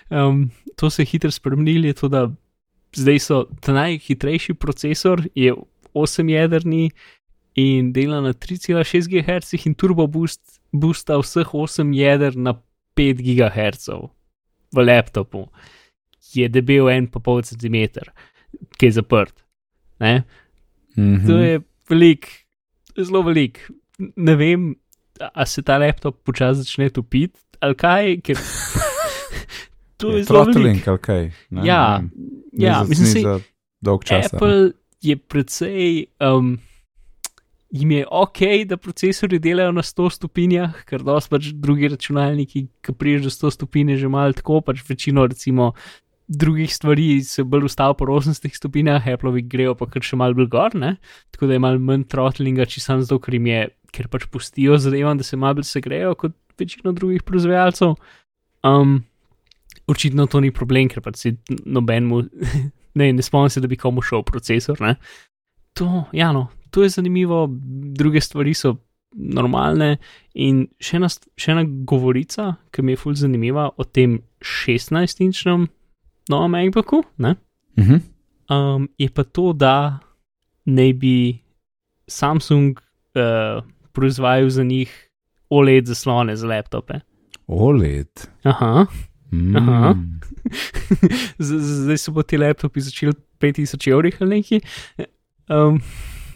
um, 0.10 0.48
to 0.76 0.90
se 0.90 1.02
je 1.02 1.12
hitro 1.12 1.32
spremenili, 1.32 1.88
je 1.88 1.94
to, 1.94 2.08
da 2.08 2.30
zdaj 2.96 3.20
so 3.20 3.44
ta 3.62 3.74
najhitrejši 3.74 4.54
procesor, 4.54 5.24
je 5.36 5.54
8-jedrni 5.94 6.90
in 7.56 7.92
dela 7.94 8.22
na 8.22 8.34
3,6 8.34 9.10
GHz 9.10 9.66
in 9.66 9.76
turbo 9.76 10.08
boost, 10.08 10.60
boosta 10.72 11.20
vseh 11.22 11.54
8 11.54 11.94
jeder 11.94 12.36
na 12.36 12.56
5 12.98 13.22
GHz 13.22 13.90
v 14.74 14.86
laptopu, 14.86 15.48
ki 16.32 16.46
je 16.46 16.50
debel 16.50 16.90
1,5 16.90 17.54
cm, 17.54 18.08
ki 18.78 18.86
je 18.86 18.92
zaprt. 18.92 19.36
Ne? 20.00 20.24
mhm. 20.98 21.28
To 21.28 21.38
je 21.38 21.62
velik, 21.90 22.30
zelo 22.98 23.24
velik. 23.24 23.70
Ne 24.16 24.36
vem, 24.36 24.74
a 25.20 25.46
se 25.46 25.62
ta 25.62 25.78
laptop 25.78 26.24
počasi 26.26 26.64
začne 26.66 26.90
topiti 26.90 27.40
ali 27.64 27.76
kaj, 27.80 28.18
ker 28.26 28.40
to 30.04 30.12
je 30.12 30.24
zelo 30.24 30.44
veliko. 30.44 30.52
Throttling 30.54 30.88
ali 30.88 31.00
kaj. 31.00 31.24
ne, 31.50 31.66
Ja, 31.66 31.82
ne. 31.98 32.10
Ni 32.52 32.66
ja, 32.66 32.84
za- 32.84 32.90
mislim, 32.90 33.08
sej 33.08 33.24
za 33.24 33.40
dolg 33.82 34.04
čas. 34.04 34.30
Apple 34.30 34.72
je 35.02 35.18
precej. 35.18 36.06
Um, 36.20 36.58
Jim 37.74 37.90
je 37.92 38.06
ok, 38.06 38.40
da 38.70 38.78
procesori 38.78 39.40
delajo 39.42 39.72
na 39.74 39.82
100 39.82 40.12
stopinjah, 40.14 40.84
ker 40.86 41.02
dosti 41.02 41.30
pač 41.32 41.48
drugi 41.58 41.88
računalniki, 41.90 42.68
ki 42.86 42.94
priješ 42.94 43.24
do 43.24 43.32
100 43.34 43.50
stopinj, 43.56 43.96
že 43.98 44.08
malo 44.08 44.36
tako, 44.38 44.60
pač 44.62 44.84
večino 44.86 45.26
recimo 45.26 45.72
drugih 46.28 46.70
stvari 46.70 47.24
se 47.26 47.44
bolj 47.44 47.66
ustavijo 47.66 47.94
po 47.94 48.06
80 48.06 48.56
stopinjah, 48.56 49.08
Appleovi 49.08 49.42
grejo 49.42 49.74
pa 49.76 49.88
kar 49.90 50.06
še 50.06 50.16
malo 50.16 50.38
bolj 50.38 50.48
gor, 50.54 50.76
ne? 50.76 50.96
tako 51.32 51.50
da 51.50 51.58
je 51.58 51.60
malo 51.60 51.80
manj 51.80 52.06
throttlinga, 52.14 52.66
če 52.70 52.80
sam 52.80 53.02
zato, 53.02 53.18
ker 53.20 53.34
jim 53.34 53.50
je, 53.50 53.64
ker 53.92 54.08
pač 54.08 54.28
pustijo 54.32 54.78
zadevam, 54.78 55.18
da 55.18 55.24
se 55.26 55.38
malo 55.38 55.60
bolj 55.60 55.68
segrejo 55.68 56.14
kot 56.16 56.38
večino 56.60 56.94
drugih 56.94 57.26
proizvajalcev. 57.26 57.96
Um, 58.64 59.02
očitno 59.88 60.28
to 60.32 60.40
ni 60.40 60.52
problem, 60.52 60.90
ker 60.90 61.04
pač 61.04 61.20
si 61.20 61.36
nobenemu, 61.50 62.22
ne, 63.00 63.12
ne 63.14 63.26
spomnim 63.26 63.52
se, 63.52 63.62
da 63.64 63.68
bi 63.68 63.80
komu 63.80 64.04
šel 64.06 64.24
procesor. 64.28 64.80
Ne? 64.82 64.96
To, 65.80 66.06
ja, 66.14 66.32
no, 66.36 66.48
to 66.72 66.84
je 66.84 66.90
zanimivo, 66.90 67.48
druge 67.98 68.22
stvari 68.22 68.54
so 68.58 68.78
normalne. 69.14 69.98
In 70.34 70.66
še 70.82 70.98
ena, 70.98 71.10
še 71.10 71.54
ena 71.54 71.66
govorica, 71.66 72.54
ki 72.74 72.86
mi 72.86 72.96
je 72.96 73.02
fulj 73.04 73.22
zanimiva 73.26 73.70
o 73.78 73.86
tem 73.86 74.20
16-inčnem 74.42 75.68
novem 76.32 76.58
MacBooku, 76.58 77.04
ne? 77.18 77.36
Mhm. 77.80 78.02
um, 78.54 78.90
je 78.98 79.10
pa 79.10 79.24
to, 79.24 79.54
da 79.54 80.00
naj 80.66 80.94
bi 80.94 81.16
Samsung 82.08 82.78
uh, 82.78 83.64
proizvajal 83.94 84.50
za 84.50 84.64
njih 84.64 84.92
OLED 85.50 85.90
zaslone 85.90 86.36
za 86.36 86.48
laptope. 86.48 87.00
OLED. 87.48 88.28
Aha. 88.44 88.86
Mm. 89.34 89.56
Aha. 89.60 89.96
Zdaj 91.40 91.98
so 91.98 92.14
pa 92.14 92.24
ti 92.24 92.38
laptopi 92.38 92.82
začeli 92.82 93.14
5000 93.40 93.90
evrih 93.90 94.18
ali 94.20 94.30
neki. 94.32 94.60
Um, 95.50 95.82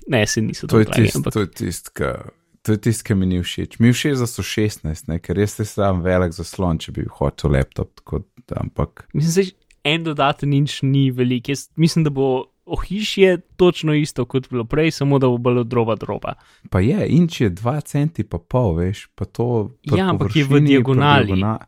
ne, 0.08 0.26
se 0.26 0.42
niso 0.42 0.68
To 0.68 0.80
dragi, 0.80 1.04
tisto, 1.04 1.20
ampak 1.20 1.34
to 1.34 1.40
je 1.40 1.52
tisto, 1.52 1.92
ka- 1.94 2.30
to 2.62 2.72
je 2.72 2.80
tisto, 2.80 3.04
kar 3.04 3.16
mi 3.16 3.26
ni 3.26 3.40
všeč. 3.40 3.78
Mi 3.78 3.92
všeč, 3.92 4.18
da 4.18 4.26
so 4.26 4.42
16, 4.42 4.84
ne? 5.08 5.20
ker 5.20 5.36
res 5.36 5.56
je 5.56 5.66
sam 5.66 6.02
velik 6.02 6.34
zaslon, 6.34 6.78
če 6.78 6.92
bi 6.92 7.06
hotel 7.12 7.52
laptop. 7.52 7.94
Tako, 7.96 8.20
da, 8.46 8.60
ampak 8.60 9.06
mislim, 9.14 9.46
da 9.46 9.52
en 9.86 10.04
dodaten 10.04 10.54
inč 10.54 10.82
ni 10.84 11.12
velik. 11.12 11.50
Jaz 11.50 11.70
mislim, 11.78 12.04
da 12.04 12.12
bo 12.12 12.28
ohiš 12.68 13.18
je 13.18 13.30
točno 13.56 13.94
isto 13.94 14.26
kot 14.26 14.50
bilo 14.50 14.66
prej, 14.66 14.92
samo 14.94 15.20
da 15.20 15.28
bo 15.28 15.38
bolj 15.40 15.60
od 15.60 15.74
roba 15.74 15.96
droba. 15.96 16.34
Pa 16.70 16.82
je, 16.82 17.08
inč 17.10 17.42
je 17.42 17.50
2 17.52 17.82
centi 17.84 18.24
pa 18.26 18.38
pol, 18.40 18.76
veš, 18.76 19.08
pa 19.16 19.24
to. 19.26 19.48
pri 19.82 19.98
Ja, 19.98 20.10
ampak 20.10 20.36
je 20.36 20.44
v 20.44 20.60
diagonali. 20.62 21.32
diagona- 21.34 21.60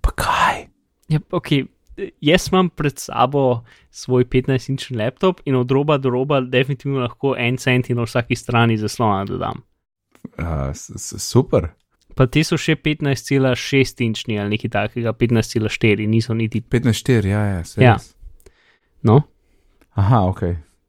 Pa 0.00 0.10
kaj? 0.12 0.37
Ja, 1.08 1.20
okay. 1.30 1.66
Jaz 2.22 2.48
imam 2.52 2.68
pred 2.70 2.98
sabo 2.98 3.64
svoj 3.90 4.24
15-inčni 4.30 4.96
laptop 4.96 5.40
in 5.44 5.56
od 5.58 5.70
roba 5.70 5.96
do 5.98 6.10
roba 6.10 6.40
definitivno 6.40 7.00
lahko 7.00 7.34
en 7.38 7.56
centi 7.58 7.94
na 7.94 8.04
vsaki 8.06 8.36
strani 8.36 8.76
zaslona 8.78 9.24
dodam. 9.24 9.64
Uh, 10.38 10.70
super. 11.18 11.68
Pa 12.14 12.26
ti 12.26 12.44
so 12.44 12.58
še 12.58 12.76
15,6 12.82 14.04
inčni 14.06 14.38
ali 14.38 14.56
nekaj 14.56 14.70
takega, 14.74 15.12
15,4, 15.14 16.06
niso 16.10 16.34
niti. 16.34 16.60
15-4, 16.60 17.26
ja, 17.26 17.42
ja, 17.46 17.64
se 17.64 17.82
Ja. 17.82 17.96
No? 19.02 19.22
Aha, 19.98 20.24
ok. 20.26 20.42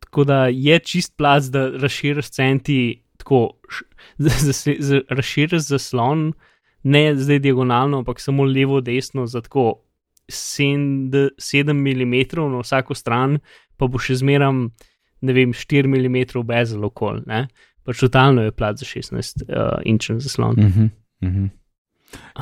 Tako 0.05 0.23
da 0.25 0.47
je 0.47 0.79
čist 0.79 1.13
plac, 1.17 1.49
da 1.53 1.67
razširiš 1.69 2.29
centi, 2.33 2.79
tako 3.17 3.59
razširiš 5.17 5.67
zaslon, 5.69 6.31
ne 6.83 7.03
zdaj 7.15 7.39
diagonalno, 7.45 8.01
ampak 8.01 8.21
samo 8.21 8.45
levo, 8.45 8.81
desno, 8.81 9.27
za 9.27 9.41
tako 9.45 9.81
7, 10.29 11.09
7 11.37 11.73
mm 11.73 12.15
na 12.51 12.61
vsako 12.63 12.95
stran, 12.95 13.39
pa 13.77 13.87
bo 13.87 13.99
še 13.99 14.15
zmeram, 14.21 14.69
ne 15.21 15.33
vem, 15.33 15.53
4 15.53 15.87
mm 15.87 16.45
bezel 16.47 16.85
okol. 16.85 17.23
ne. 17.27 17.47
Pač 17.83 17.99
totalno 17.99 18.43
je 18.45 18.51
plac 18.51 18.77
za 18.77 18.85
16 18.85 19.43
uh, 19.49 19.79
inčen 19.85 20.19
zaslon. 20.19 20.59
Uh 20.59 20.65
-huh, 20.65 20.89
uh 21.21 21.29
-huh. 21.29 21.49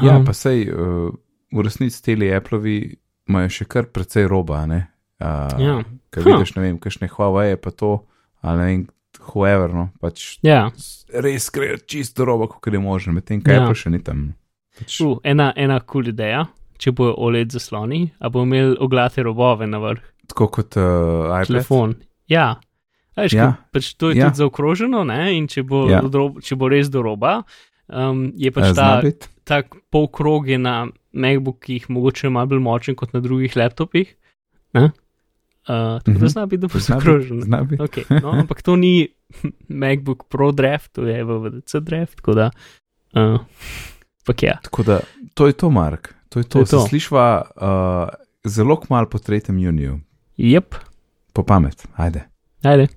Ja, 0.04 0.18
Um, 0.18 0.26
pa 0.26 0.34
sej 0.34 0.70
uh, 0.72 1.14
v 1.52 1.62
resnici 1.64 2.04
teli 2.04 2.34
Applevi 2.36 2.98
imajo 3.28 3.50
še 3.50 3.66
kar 3.66 3.86
precej 3.86 4.28
roba, 4.28 4.66
ne? 4.66 4.88
Uh, 5.20 5.62
Ja. 5.62 5.84
Ker 6.12 6.24
Huh. 6.24 6.32
vidiš, 6.38 6.56
ne 6.56 6.62
vem, 6.62 6.80
kakšne 6.80 7.08
Huawei 7.08 7.56
pa 7.58 7.72
to, 7.72 8.06
ali 8.42 8.58
ne 8.58 8.66
vem, 8.66 8.88
whoever, 9.34 9.74
no, 9.74 9.90
pač 10.02 10.40
ja. 10.42 10.72
res 11.14 11.50
gre 11.50 11.78
čisto 11.78 12.26
roba, 12.26 12.48
kot 12.48 12.74
je 12.74 12.80
možno, 12.80 13.14
medtem 13.14 13.42
ko 13.42 13.52
Ja. 13.52 13.64
Apple 13.64 13.76
še 13.76 13.90
ni 13.90 14.00
tam. 14.00 14.34
Pač, 14.80 15.02
Uh, 15.02 15.18
ena, 15.24 15.54
ena 15.56 15.80
kul 15.80 16.04
cool 16.04 16.14
ideja, 16.14 16.46
če 16.78 16.92
bo 16.92 17.14
OLED 17.18 17.52
zasloni, 17.52 18.12
a 18.20 18.30
bo 18.30 18.44
imel 18.44 18.76
oglate 18.80 19.24
robove 19.24 19.68
na 19.68 19.78
vrh. 19.80 20.02
tako 20.28 20.48
kot 20.50 20.76
uh, 20.76 20.84
iPad. 21.34 21.48
telefon. 21.48 21.96
Ja. 22.28 22.56
Veš, 23.16 23.34
Ja. 23.34 23.54
pač 23.72 23.94
to 23.96 24.10
je 24.10 24.18
Ja. 24.18 24.26
tudi 24.26 24.38
zaokroženo, 24.38 25.04
ne? 25.04 25.34
in 25.34 25.48
če 25.48 25.64
bo, 25.64 25.88
Ja. 25.88 26.02
rob, 26.04 26.42
če 26.42 26.56
bo 26.56 26.68
res 26.68 26.90
do 26.90 27.02
roba, 27.02 27.44
um, 27.88 28.32
je 28.36 28.48
Eh, 28.48 28.52
pač 28.52 28.64
zna 28.68 28.76
ta 28.76 29.02
biti. 29.02 29.28
tak 29.44 29.76
polkrog 29.90 30.48
je 30.48 30.58
na 30.58 30.88
MacBookih 31.14 31.90
mogoče 31.90 32.30
malo 32.30 32.46
bolj 32.48 32.60
močen 32.60 32.96
kot 32.96 33.14
na 33.14 33.20
drugih 33.20 33.56
laptopih. 33.56 34.14
Uh, 34.74 34.90
tako 35.98 36.12
Mhm. 36.12 36.20
da 36.20 36.28
zna 36.28 36.46
biti, 36.46 36.58
da 36.58 36.68
bo 36.68 36.80
zaokrožen. 36.80 37.42
Okay, 37.78 38.22
no, 38.22 38.32
ampak 38.34 38.62
to 38.62 38.76
ni 38.76 39.08
MacBook 39.72 40.28
Pro 40.30 40.52
Draft, 40.52 40.94
to 40.94 41.02
je 41.04 41.24
VVDC 41.24 41.80
Draft, 41.80 42.16
tako 42.16 42.34
da. 42.34 42.50
Uh, 43.14 43.40
ja. 44.38 44.60
Tako 44.62 44.84
da 44.84 45.00
to 45.34 45.48
je 45.48 45.54
to, 45.54 45.70
Mark. 45.70 46.14
To 46.30 46.40
je 46.40 46.44
to. 46.44 46.50
To 46.50 46.60
je 46.60 46.66
Se 46.66 46.72
to. 46.72 46.80
slišva 46.82 47.26
uh, 47.42 48.10
zelo 48.46 48.76
kmalo 48.78 49.10
po 49.10 49.18
3. 49.18 49.42
juniju. 49.56 50.00
Jep, 50.38 50.76
Po 51.34 51.44
pamet, 51.44 51.88
ajde. 51.96 52.24
ajde. 52.64 52.88